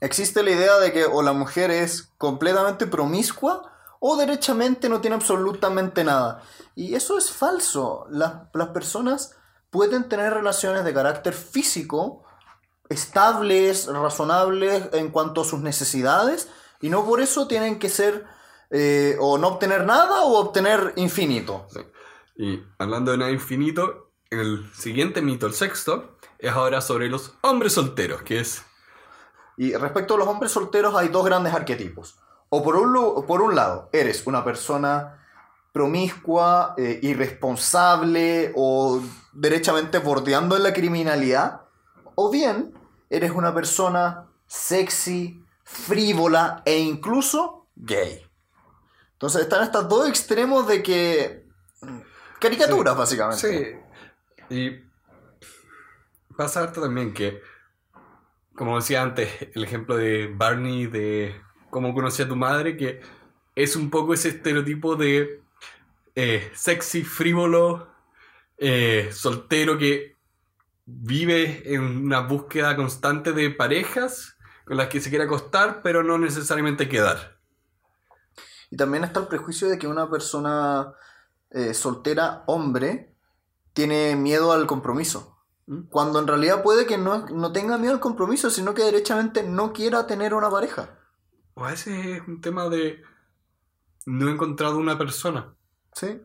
[0.00, 5.16] existe la idea de que o la mujer es completamente promiscua o derechamente no tiene
[5.16, 6.42] absolutamente nada.
[6.74, 8.06] Y eso es falso.
[8.10, 9.36] Las, las personas
[9.70, 12.24] pueden tener relaciones de carácter físico
[12.88, 16.48] estables, razonables en cuanto a sus necesidades
[16.86, 18.24] y no por eso tienen que ser
[18.70, 21.66] eh, o no obtener nada o obtener infinito.
[22.36, 27.72] Y hablando de nada infinito, el siguiente mito, el sexto, es ahora sobre los hombres
[27.72, 28.62] solteros, que es...
[29.56, 32.20] Y respecto a los hombres solteros hay dos grandes arquetipos.
[32.50, 35.26] O por un, por un lado, eres una persona
[35.72, 41.62] promiscua, eh, irresponsable o derechamente bordeando en la criminalidad.
[42.14, 42.78] O bien,
[43.10, 48.24] eres una persona sexy, frívola e incluso gay.
[49.14, 51.44] Entonces están estos dos extremos de que...
[51.82, 51.98] mm,
[52.40, 52.98] Caricaturas, Sí.
[52.98, 53.84] básicamente.
[54.48, 54.54] Sí.
[54.54, 54.86] Y
[56.36, 57.40] pasa harto también que,
[58.54, 61.34] como decía antes, el ejemplo de Barney de
[61.70, 63.00] cómo conocí a tu madre, que
[63.54, 65.40] es un poco ese estereotipo de
[66.14, 67.88] eh, sexy, frívolo,
[68.58, 70.14] eh, soltero que
[70.84, 74.35] vive en una búsqueda constante de parejas
[74.66, 77.38] con las que se quiere acostar, pero no necesariamente quedar.
[78.70, 80.92] Y también está el prejuicio de que una persona
[81.50, 83.14] eh, soltera, hombre,
[83.72, 85.38] tiene miedo al compromiso.
[85.66, 85.82] ¿Mm?
[85.88, 89.72] Cuando en realidad puede que no, no tenga miedo al compromiso, sino que derechamente no
[89.72, 90.98] quiera tener una pareja.
[91.54, 93.02] O a veces es un tema de
[94.04, 95.54] no he encontrado una persona.
[95.92, 96.20] ¿Sí?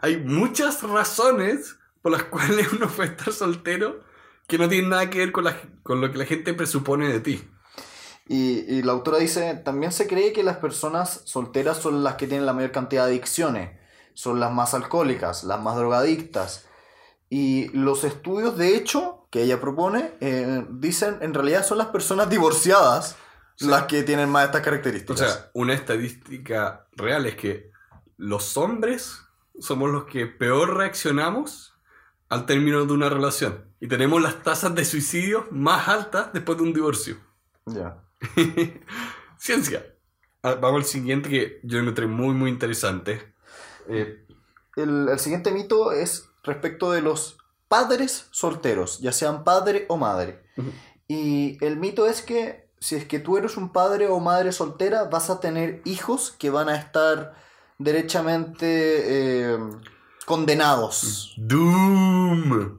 [0.00, 4.04] Hay muchas razones por las cuales uno puede estar soltero
[4.46, 7.20] que no tienen nada que ver con, la- con lo que la gente presupone de
[7.20, 7.50] ti.
[8.28, 12.26] Y, y la autora dice, también se cree que las personas solteras son las que
[12.26, 13.78] tienen la mayor cantidad de adicciones,
[14.14, 16.66] son las más alcohólicas, las más drogadictas.
[17.30, 22.28] Y los estudios, de hecho, que ella propone, eh, dicen en realidad son las personas
[22.30, 23.16] divorciadas
[23.60, 25.18] las que tienen más estas O características.
[25.18, 27.70] sea, una estadística real es que
[28.16, 29.22] los hombres
[29.58, 31.74] somos los que peor reaccionamos
[32.28, 33.64] al término de una relación.
[33.80, 37.16] Y tenemos las tasas de suicidio más altas después de un divorcio.
[37.66, 38.02] Ya.
[39.38, 39.84] Ciencia.
[40.42, 43.34] Ah, Vamos al siguiente que yo encontré muy, muy interesante.
[43.88, 44.24] Eh,
[44.76, 47.38] El, el siguiente mito es respecto de los
[47.68, 50.42] padres solteros, ya sean padre o madre.
[51.06, 55.04] Y el mito es que si es que tú eres un padre o madre soltera,
[55.04, 57.34] vas a tener hijos que van a estar
[57.78, 59.58] derechamente eh,
[60.26, 61.34] condenados.
[61.36, 62.78] Doom.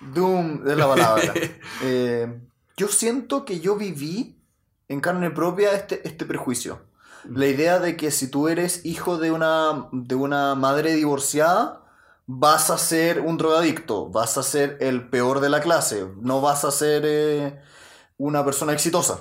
[0.00, 1.34] Doom es la palabra.
[1.84, 2.40] Eh,
[2.76, 4.41] yo siento que yo viví
[4.92, 6.82] en carne propia este, este prejuicio.
[7.24, 11.82] La idea de que si tú eres hijo de una, de una madre divorciada,
[12.26, 16.64] vas a ser un drogadicto, vas a ser el peor de la clase, no vas
[16.64, 17.60] a ser eh,
[18.18, 19.20] una persona exitosa.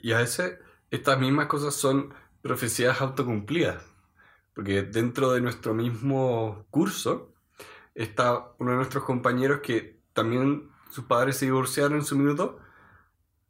[0.00, 0.58] Y a veces
[0.90, 3.82] estas mismas cosas son profecías autocumplidas.
[4.54, 7.34] Porque dentro de nuestro mismo curso
[7.94, 12.58] está uno de nuestros compañeros que también sus padres se divorciaron en su minuto.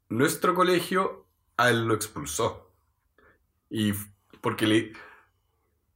[0.09, 1.26] Nuestro colegio
[1.57, 2.71] a él lo expulsó.
[3.71, 3.93] Y
[4.41, 4.93] porque le...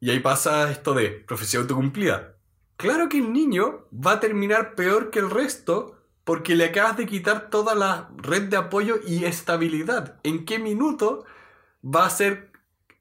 [0.00, 2.36] Y ahí pasa esto de profecía autocumplida.
[2.76, 7.06] Claro que el niño va a terminar peor que el resto porque le acabas de
[7.06, 10.18] quitar toda la red de apoyo y estabilidad.
[10.22, 11.24] ¿En qué minuto
[11.84, 12.52] va a ser,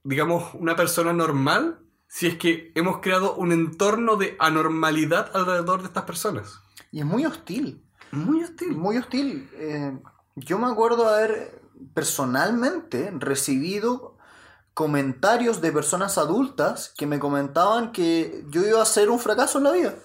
[0.03, 5.87] digamos, una persona normal si es que hemos creado un entorno de anormalidad alrededor de
[5.87, 6.59] estas personas?
[6.91, 7.83] Y es muy hostil.
[8.11, 8.75] Muy hostil.
[8.75, 9.49] Muy hostil.
[9.53, 9.97] Eh,
[10.35, 11.58] yo me acuerdo haber
[11.93, 14.17] personalmente recibido
[14.73, 19.63] comentarios de personas adultas que me comentaban que yo iba a ser un fracaso en
[19.65, 19.95] la vida.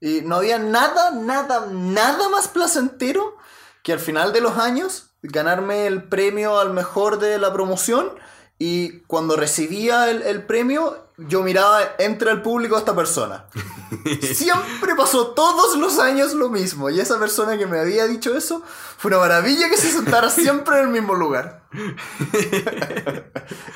[0.00, 3.36] Y no había nada, nada, nada más placentero
[3.82, 8.12] que al final de los años ganarme el premio al mejor de la promoción
[8.58, 13.46] y cuando recibía el, el premio, yo miraba entre el público a esta persona.
[14.20, 16.90] Siempre pasó todos los años lo mismo.
[16.90, 18.62] Y esa persona que me había dicho eso,
[18.98, 21.64] fue una maravilla que se sentara siempre en el mismo lugar.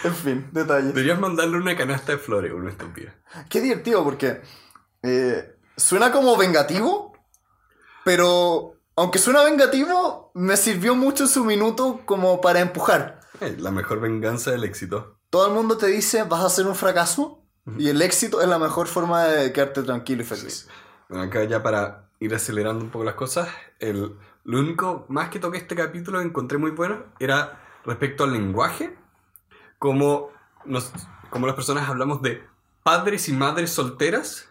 [0.04, 0.94] en fin, detalles.
[0.94, 3.14] Deberías mandarle una canasta de flores, una estúpida.
[3.48, 4.42] Qué divertido, porque
[5.02, 7.16] eh, suena como vengativo,
[8.04, 13.20] pero aunque suena vengativo, me sirvió mucho su minuto como para empujar.
[13.40, 15.19] Eh, La mejor venganza del éxito.
[15.30, 17.44] Todo el mundo te dice vas a ser un fracaso
[17.76, 20.68] y el éxito es la mejor forma de quedarte tranquilo y feliz.
[21.08, 25.38] Bueno, acá ya para ir acelerando un poco las cosas, el, lo único más que
[25.38, 28.96] toqué este capítulo que encontré muy bueno era respecto al lenguaje,
[29.78, 30.30] como,
[30.64, 30.92] nos,
[31.30, 32.44] como las personas hablamos de
[32.82, 34.48] padres y madres solteras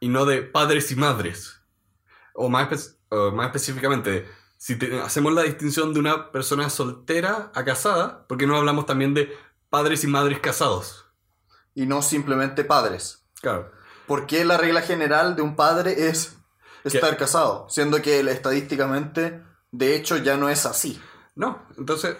[0.00, 1.60] y no de padres y madres.
[2.34, 7.64] O más, o más específicamente, si te- hacemos la distinción de una persona soltera a
[7.64, 9.36] casada, ¿por qué no hablamos también de
[9.70, 11.06] padres y madres casados?
[11.74, 13.24] Y no simplemente padres.
[13.40, 13.70] Claro.
[14.06, 16.36] ¿Por qué la regla general de un padre es
[16.84, 17.66] estar casado?
[17.70, 21.00] Siendo que estadísticamente, de hecho, ya no es así.
[21.36, 22.16] No, entonces,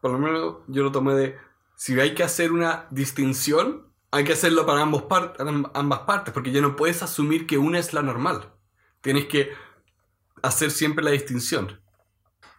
[0.00, 1.38] por lo menos yo lo tomé de,
[1.76, 6.34] si hay que hacer una distinción, hay que hacerlo para ambos par- amb- ambas partes,
[6.34, 8.52] porque ya no puedes asumir que una es la normal.
[9.00, 9.52] Tienes que
[10.42, 11.80] hacer siempre la distinción.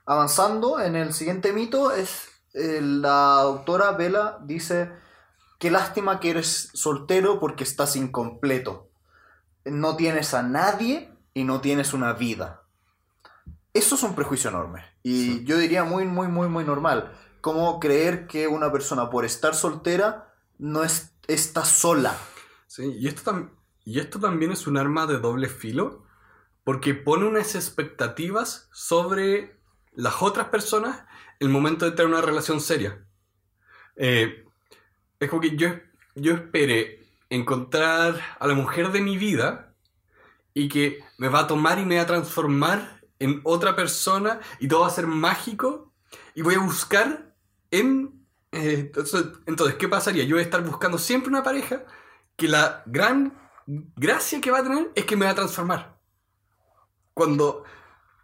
[0.06, 4.92] Avanzando, en el siguiente mito es eh, la autora Vela dice,
[5.60, 8.90] qué lástima que eres soltero porque estás incompleto.
[9.66, 12.64] No tienes a nadie y no tienes una vida.
[13.74, 14.84] Eso es un prejuicio enorme.
[15.04, 17.18] Y yo diría muy, muy, muy, muy normal.
[17.40, 22.16] Como creer que una persona por estar soltera no es, está sola.
[22.68, 22.84] ¿sí?
[23.00, 23.52] Y, esto tam-
[23.86, 26.04] y esto también es un arma de doble filo,
[26.64, 29.60] porque pone unas expectativas sobre
[29.94, 31.06] las otras personas
[31.42, 33.04] el momento de tener una relación seria.
[33.96, 34.46] Eh,
[35.20, 35.70] es como que yo,
[36.14, 39.74] yo esperé encontrar a la mujer de mi vida
[40.54, 44.68] y que me va a tomar y me va a transformar en otra persona y
[44.68, 45.92] todo va a ser mágico
[46.36, 47.34] y voy a buscar
[47.72, 48.24] en...
[48.52, 48.92] eh,
[49.48, 50.24] entonces, ¿qué pasaría?
[50.26, 51.84] Yo voy a estar buscando siempre una pareja
[52.36, 53.36] que la gran
[53.66, 55.98] gracia que va a tener es que me va a transformar.
[57.16, 57.64] Cuando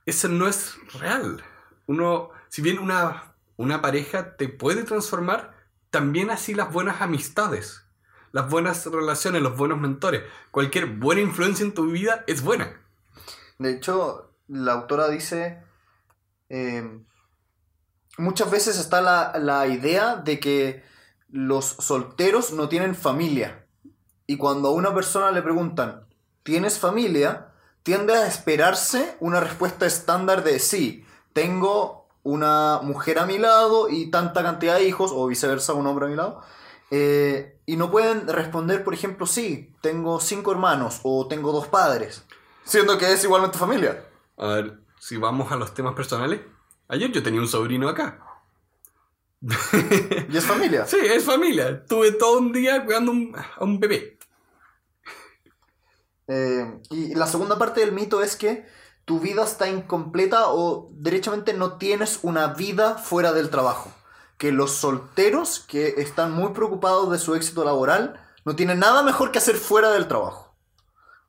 [0.05, 1.43] eso no es real.
[1.87, 5.55] Uno, si bien una, una pareja te puede transformar,
[5.89, 7.85] también así las buenas amistades,
[8.31, 10.23] las buenas relaciones, los buenos mentores.
[10.51, 12.79] Cualquier buena influencia en tu vida es buena.
[13.57, 15.63] De hecho, la autora dice,
[16.49, 17.01] eh,
[18.17, 20.83] muchas veces está la, la idea de que
[21.29, 23.65] los solteros no tienen familia.
[24.27, 26.05] Y cuando a una persona le preguntan,
[26.43, 27.53] ¿tienes familia?
[27.83, 31.05] Tiende a esperarse una respuesta estándar de sí,
[31.37, 36.07] tengo una mujer a mi lado y tanta cantidad de hijos, o viceversa, un hombre
[36.07, 36.41] a mi lado.
[36.89, 42.23] Eh, y no pueden responder, por ejemplo, sí, tengo cinco hermanos o tengo dos padres.
[42.63, 44.03] Siendo que es igualmente familia.
[44.35, 46.41] A ver, si vamos a los temas personales.
[46.87, 48.19] Ayer yo tenía un sobrino acá.
[49.39, 50.85] Y es familia.
[50.87, 51.85] Sí, es familia.
[51.85, 54.17] Tuve todo un día cuidando un- a un bebé.
[56.27, 58.65] Eh, y la segunda parte del mito es que
[59.07, 63.89] tu vida está incompleta o derechamente no tienes una vida fuera del trabajo.
[64.37, 69.31] Que los solteros que están muy preocupados de su éxito laboral no tienen nada mejor
[69.31, 70.53] que hacer fuera del trabajo.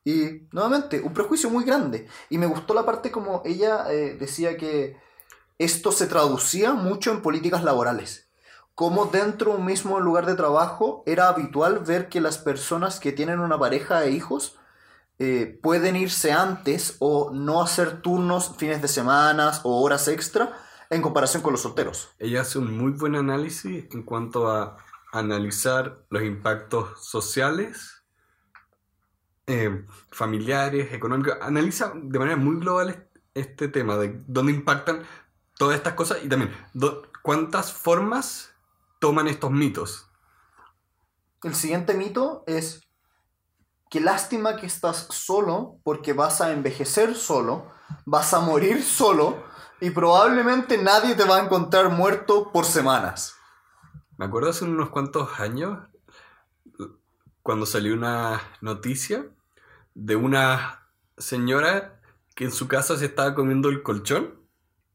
[0.02, 2.08] Y nuevamente, un prejuicio muy grande.
[2.28, 4.96] Y me gustó la parte como ella eh, decía que
[5.58, 8.28] esto se traducía mucho en políticas laborales.
[8.74, 13.12] Como dentro de un mismo lugar de trabajo era habitual ver que las personas que
[13.12, 14.57] tienen una pareja e hijos
[15.18, 20.52] eh, pueden irse antes o no hacer turnos fines de semana o horas extra
[20.90, 22.10] en comparación con los solteros.
[22.18, 24.76] Ella hace un muy buen análisis en cuanto a
[25.12, 28.04] analizar los impactos sociales,
[29.46, 31.36] eh, familiares, económicos.
[31.40, 35.02] Analiza de manera muy global este tema de dónde impactan
[35.56, 36.52] todas estas cosas y también
[37.22, 38.54] cuántas formas
[39.00, 40.10] toman estos mitos.
[41.42, 42.87] El siguiente mito es
[43.90, 47.72] que lástima que estás solo porque vas a envejecer solo,
[48.04, 49.44] vas a morir solo
[49.80, 53.36] y probablemente nadie te va a encontrar muerto por semanas.
[54.16, 55.78] Me acuerdo hace unos cuantos años
[57.42, 59.26] cuando salió una noticia
[59.94, 60.86] de una
[61.16, 62.00] señora
[62.34, 64.38] que en su casa se estaba comiendo el colchón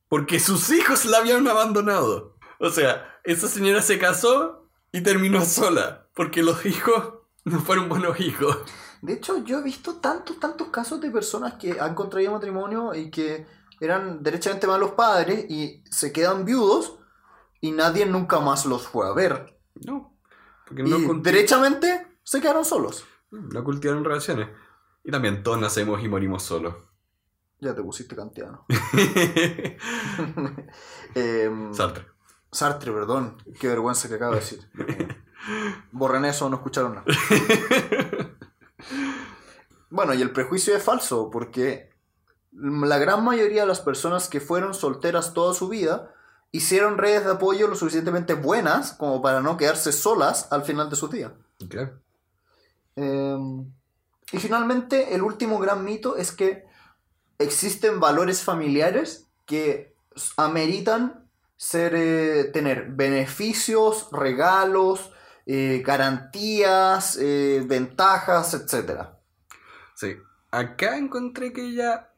[0.08, 2.38] porque sus hijos la habían abandonado.
[2.60, 8.20] O sea, esa señora se casó y terminó sola porque los hijos no fueron buenos
[8.20, 8.60] hijos.
[9.04, 13.12] De hecho, yo he visto tantos, tantos casos de personas que han contraído matrimonio y
[13.12, 13.46] que
[13.82, 16.96] eran derechamente malos padres y se quedan viudos
[17.60, 19.60] y nadie nunca más los fue a ver.
[19.86, 20.18] No.
[20.66, 23.04] Porque y no, culti- derechamente se quedaron solos.
[23.32, 24.48] no cultivaron relaciones.
[25.04, 26.76] Y también todos nacemos y morimos solos.
[27.60, 28.66] Ya te pusiste kantiano.
[31.16, 32.06] Em, Sartre.
[32.52, 33.38] Sartre, perdón.
[33.60, 34.60] Qué vergüenza que acabo de decir.
[35.92, 37.06] Borren eso, no escucharon nada.
[39.90, 41.92] Bueno, y el prejuicio es falso, porque
[42.52, 46.14] la gran mayoría de las personas que fueron solteras toda su vida
[46.52, 50.96] hicieron redes de apoyo lo suficientemente buenas como para no quedarse solas al final de
[50.96, 51.32] sus días.
[51.68, 52.00] Claro.
[52.96, 53.38] Eh,
[54.32, 56.66] y finalmente, el último gran mito es que
[57.40, 59.96] existen valores familiares que
[60.38, 61.28] ameritan
[61.58, 65.12] ser, eh, tener beneficios, regalos,
[65.46, 69.08] eh, garantías, eh, ventajas, etc.
[69.96, 70.18] Sí.
[70.52, 72.10] Acá encontré que ella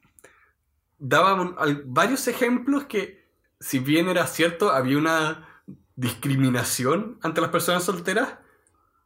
[0.98, 1.56] daba
[1.86, 3.26] varios ejemplos que,
[3.60, 5.64] si bien era cierto, había una
[5.96, 8.36] discriminación ante las personas solteras,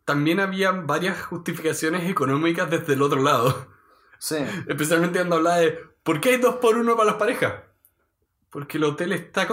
[0.06, 3.68] también había varias justificaciones económicas desde el otro lado.
[4.18, 4.36] Sí,
[4.68, 7.54] Especialmente cuando hablaba de ¿por qué hay dos por uno para las parejas?
[8.50, 9.48] Porque el hotel está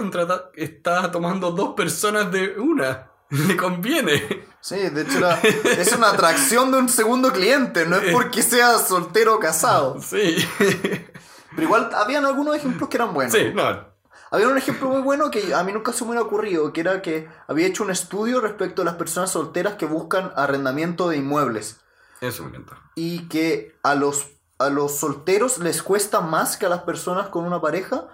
[0.55, 3.11] está tomando dos personas de una.
[3.47, 4.45] Le conviene.
[4.61, 5.27] sí, de hecho
[5.65, 10.01] es una atracción de un segundo cliente, no es porque sea soltero o casado.
[10.01, 10.37] Sí.
[10.57, 13.33] Pero igual habían algunos ejemplos que eran buenos.
[13.33, 13.95] Sí, no.
[14.29, 17.01] Había un ejemplo muy bueno que a mí nunca se me hubiera ocurrido, que era
[17.01, 21.77] que había hecho un estudio respecto a las personas solteras que buscan arrendamiento de inmuebles
[22.19, 22.81] Eso me encanta.
[22.95, 24.27] y que a los,
[24.59, 28.07] a los solteros les cuesta más que a las personas con una pareja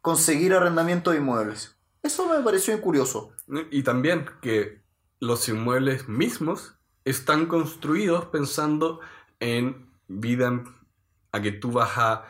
[0.00, 1.76] conseguir arrendamiento de inmuebles.
[2.02, 3.32] Eso me pareció curioso.
[3.70, 4.82] Y también que
[5.20, 6.74] los inmuebles mismos
[7.04, 9.00] están construidos pensando
[9.40, 10.64] en vida,
[11.32, 12.24] a que tú vas a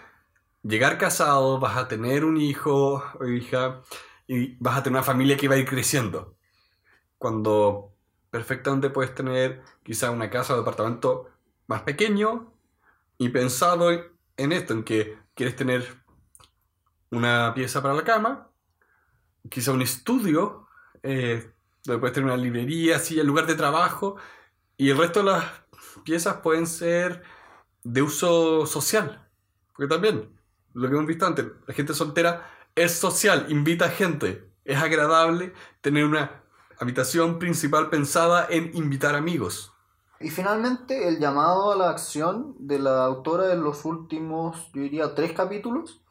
[0.62, 3.83] llegar casado, vas a tener un hijo o hija
[4.27, 6.37] y vas a tener una familia que va a ir creciendo.
[7.18, 7.95] Cuando
[8.31, 11.31] perfectamente puedes tener quizá una casa o departamento
[11.68, 12.53] más pequeño
[13.18, 14.05] y pensado en-
[14.39, 15.87] en esto, en que quieres tener
[17.11, 18.51] una pieza para la cama,
[19.51, 20.66] quizá un estudio,
[21.03, 21.53] eh,
[21.84, 24.16] donde puedes tener una librería, el lugar de trabajo,
[24.76, 25.45] y el resto de las
[26.05, 27.22] piezas pueden ser
[27.84, 29.28] de uso social.
[29.74, 30.38] Porque también,
[30.74, 35.53] lo que hemos visto antes, la gente soltera es social, invita a gente, es agradable
[35.80, 36.43] tener una
[36.78, 39.72] habitación principal pensada en invitar amigos.
[40.20, 45.14] Y finalmente el llamado a la acción de la autora en los últimos, yo diría,
[45.14, 46.03] tres capítulos,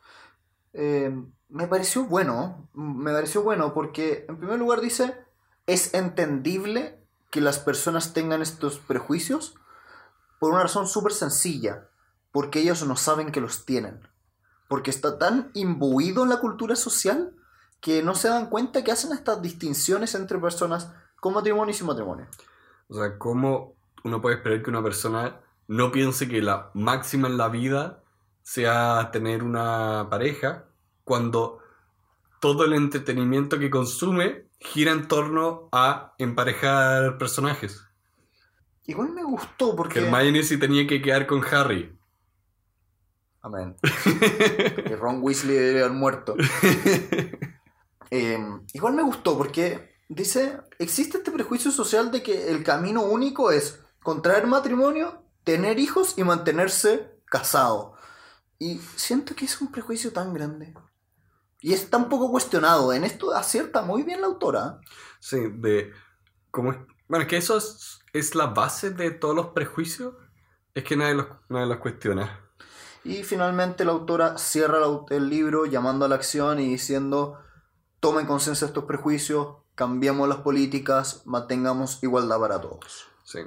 [0.73, 1.13] eh,
[1.51, 5.15] me pareció bueno, me pareció bueno porque en primer lugar dice,
[5.67, 6.99] es entendible
[7.29, 9.55] que las personas tengan estos prejuicios
[10.39, 11.89] por una razón súper sencilla,
[12.31, 14.07] porque ellos no saben que los tienen,
[14.67, 17.35] porque está tan imbuido en la cultura social
[17.81, 21.87] que no se dan cuenta que hacen estas distinciones entre personas con matrimonio y sin
[21.87, 22.27] matrimonio.
[22.87, 27.37] O sea, ¿cómo uno puede esperar que una persona no piense que la máxima en
[27.37, 28.03] la vida
[28.41, 30.70] sea tener una pareja
[31.03, 31.59] cuando
[32.39, 37.83] todo el entretenimiento que consume gira en torno a emparejar personajes?
[38.85, 39.99] Igual me gustó porque...
[39.99, 41.95] Que Hermione sí tenía que quedar con Harry.
[43.41, 43.75] Amén.
[44.85, 46.35] que Ron Weasley debe haber muerto.
[48.13, 48.37] Eh,
[48.73, 53.79] igual me gustó porque dice, existe este prejuicio social de que el camino único es
[54.03, 57.95] contraer matrimonio, tener hijos y mantenerse casado.
[58.59, 60.73] Y siento que es un prejuicio tan grande.
[61.62, 62.91] Y es tan poco cuestionado.
[62.91, 64.82] En esto acierta muy bien la autora.
[65.20, 65.93] Sí, de
[66.49, 66.78] cómo es...
[67.07, 70.16] Bueno, es que eso es, es la base de todos los prejuicios.
[70.74, 72.39] Es que nadie los, nadie los cuestiona.
[73.03, 77.39] Y finalmente la autora cierra el libro llamando a la acción y diciendo,
[77.99, 83.07] tomen conciencia de estos prejuicios, cambiemos las políticas, mantengamos igualdad para todos.
[83.24, 83.39] Sí.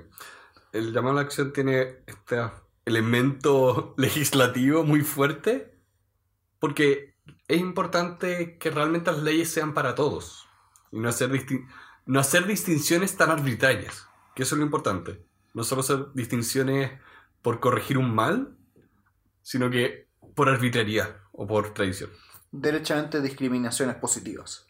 [0.72, 2.50] El llamado a la acción tiene este
[2.84, 5.78] elemento legislativo muy fuerte
[6.58, 7.13] porque
[7.48, 10.48] es importante que realmente las leyes sean para todos
[10.90, 11.66] y no hacer, distin-
[12.06, 15.24] no hacer distinciones tan arbitrarias, que eso es lo importante.
[15.52, 16.92] No solo hacer distinciones
[17.42, 18.56] por corregir un mal,
[19.42, 22.10] sino que por arbitrariedad o por tradición.
[22.50, 24.66] Derechamente discriminaciones positivas.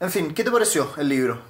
[0.00, 1.40] En fin, ¿qué te pareció el libro?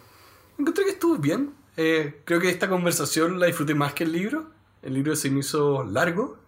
[0.58, 1.54] Encontré que estuvo bien.
[1.76, 4.50] Eh, creo que esta conversación la disfruté más que el libro.
[4.82, 6.38] El libro se me hizo largo.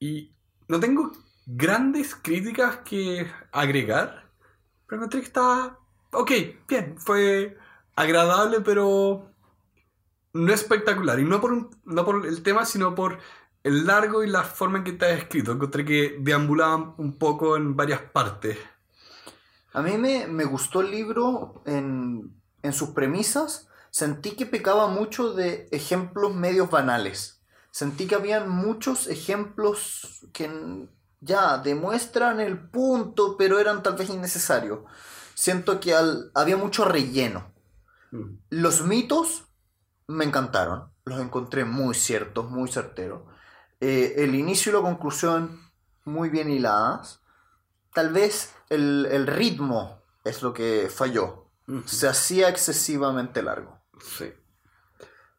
[0.00, 0.34] Y
[0.68, 1.12] no tengo
[1.50, 4.30] grandes críticas que agregar.
[4.86, 5.78] Pero encontré que estaba...
[6.12, 6.30] Ok,
[6.68, 6.96] bien.
[6.98, 7.56] Fue
[7.96, 9.30] agradable, pero
[10.34, 11.18] no espectacular.
[11.18, 13.18] Y no por, un- no por el tema, sino por
[13.64, 15.52] el largo y la forma en que está escrito.
[15.52, 18.58] Encontré que deambulaba un poco en varias partes.
[19.72, 23.68] A mí me, me gustó el libro en, en sus premisas.
[23.90, 27.42] Sentí que pecaba mucho de ejemplos medios banales.
[27.70, 30.88] Sentí que habían muchos ejemplos que
[31.20, 34.80] ya demuestran el punto, pero eran tal vez innecesarios.
[35.34, 37.52] Siento que al- había mucho relleno.
[38.10, 38.34] Mm.
[38.50, 39.44] Los mitos
[40.06, 40.90] me encantaron.
[41.04, 43.22] Los encontré muy ciertos, muy certeros.
[43.80, 45.60] Eh, el inicio y la conclusión
[46.04, 47.20] muy bien hiladas.
[47.94, 51.46] Tal vez el, el ritmo es lo que falló.
[51.66, 51.80] Mm.
[51.86, 53.78] Se hacía excesivamente largo.
[54.00, 54.32] Sí.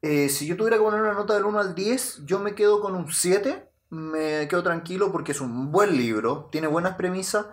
[0.02, 2.80] Eh, si yo tuviera que poner una nota del 1 al 10, yo me quedo
[2.82, 3.69] con un 7.
[3.90, 7.48] Me quedo tranquilo porque es un buen libro, tiene buenas premisas.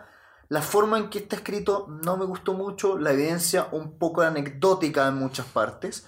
[0.48, 5.08] La forma en que está escrito no me gustó mucho, la evidencia un poco anecdótica
[5.08, 6.06] en muchas partes.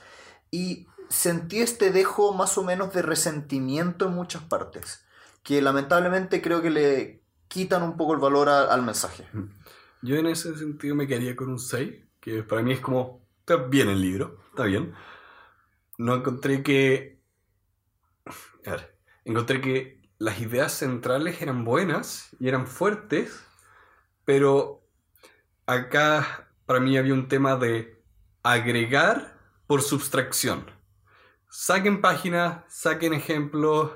[0.51, 5.05] Y sentí este dejo más o menos de resentimiento en muchas partes,
[5.43, 9.27] que lamentablemente creo que le quitan un poco el valor al mensaje.
[10.03, 13.57] Yo en ese sentido me quedaría con un 6, que para mí es como, está
[13.57, 14.95] bien el libro, está bien.
[15.97, 17.19] No encontré que...
[18.67, 23.45] A ver, encontré que las ideas centrales eran buenas y eran fuertes,
[24.25, 24.83] pero
[25.67, 28.03] acá para mí había un tema de
[28.43, 30.71] agregar por subtracción.
[31.49, 33.93] Saquen páginas, saquen ejemplos,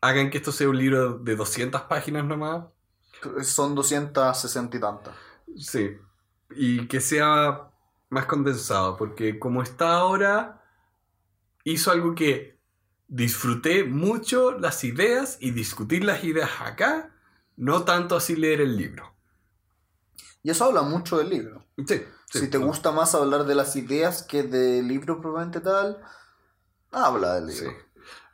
[0.00, 2.64] hagan que esto sea un libro de 200 páginas nomás.
[3.42, 5.14] Son 260 y tantas.
[5.56, 5.96] Sí,
[6.50, 7.70] y que sea
[8.10, 10.62] más condensado, porque como está ahora,
[11.64, 12.55] hizo algo que
[13.08, 17.10] disfruté mucho las ideas y discutir las ideas acá,
[17.56, 19.14] no tanto así leer el libro.
[20.42, 21.64] Y eso habla mucho del libro.
[21.86, 22.02] Sí,
[22.32, 26.00] sí, si te gusta más hablar de las ideas que del libro propiamente tal,
[26.90, 27.64] habla del sí.
[27.64, 27.76] libro.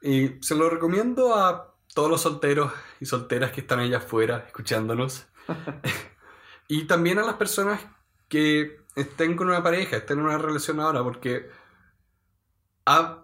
[0.03, 5.27] Y se lo recomiendo a todos los solteros y solteras que están allá afuera escuchándonos.
[6.69, 7.81] y también a las personas
[8.29, 11.51] que estén con una pareja, estén en una relación ahora, porque
[12.87, 13.22] a-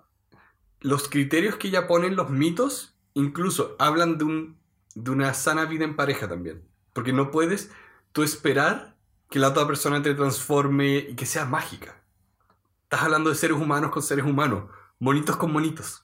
[0.80, 4.58] los criterios que ya ponen los mitos incluso hablan de, un,
[4.94, 6.66] de una sana vida en pareja también.
[6.92, 7.70] Porque no puedes
[8.12, 8.96] tú esperar
[9.30, 12.02] que la otra persona te transforme y que sea mágica.
[12.84, 16.00] Estás hablando de seres humanos con seres humanos, monitos con monitos.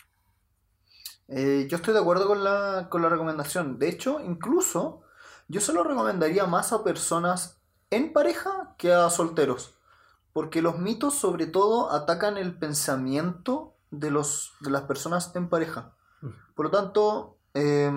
[1.28, 3.78] Eh, yo estoy de acuerdo con la, con la recomendación.
[3.78, 5.02] De hecho, incluso
[5.48, 7.60] yo se lo recomendaría más a personas
[7.90, 9.78] en pareja que a solteros.
[10.32, 15.92] Porque los mitos sobre todo atacan el pensamiento de, los, de las personas en pareja.
[16.54, 17.92] Por lo tanto, eh,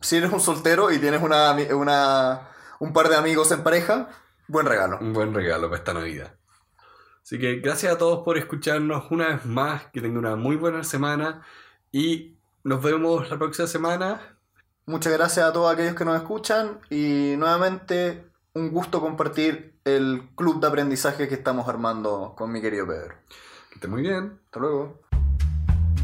[0.00, 4.08] si eres un soltero y tienes una, una, un par de amigos en pareja,
[4.48, 4.98] buen regalo.
[5.00, 6.34] Un buen regalo para esta Navidad.
[7.22, 9.86] Así que gracias a todos por escucharnos una vez más.
[9.92, 11.42] Que tengan una muy buena semana.
[11.90, 14.36] Y nos vemos la próxima semana.
[14.86, 20.60] Muchas gracias a todos aquellos que nos escuchan y nuevamente un gusto compartir el club
[20.60, 23.14] de aprendizaje que estamos armando con mi querido Pedro.
[23.70, 24.38] Que estén muy bien.
[24.44, 25.00] Hasta luego.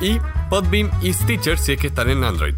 [0.00, 2.54] y Podbeam y Stitcher si es que están en Android.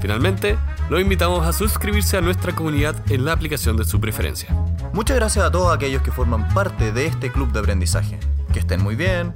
[0.00, 0.58] Finalmente,
[0.88, 4.50] los invitamos a suscribirse a nuestra comunidad en la aplicación de su preferencia.
[4.92, 8.18] Muchas gracias a todos aquellos que forman parte de este club de aprendizaje.
[8.52, 9.32] Que estén muy bien.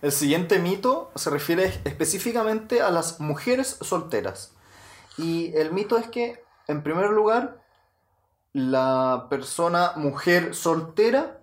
[0.00, 4.54] El siguiente mito se refiere específicamente a las mujeres solteras.
[5.18, 7.60] Y el mito es que, en primer lugar,
[8.52, 11.40] la persona mujer soltera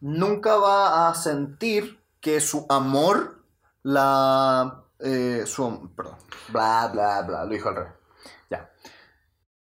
[0.00, 3.44] nunca va a sentir que su amor
[3.84, 4.82] la...
[4.98, 6.16] eh, su, perdón.
[6.48, 7.44] Bla, bla, bla.
[7.44, 7.92] Lo dijo al revés.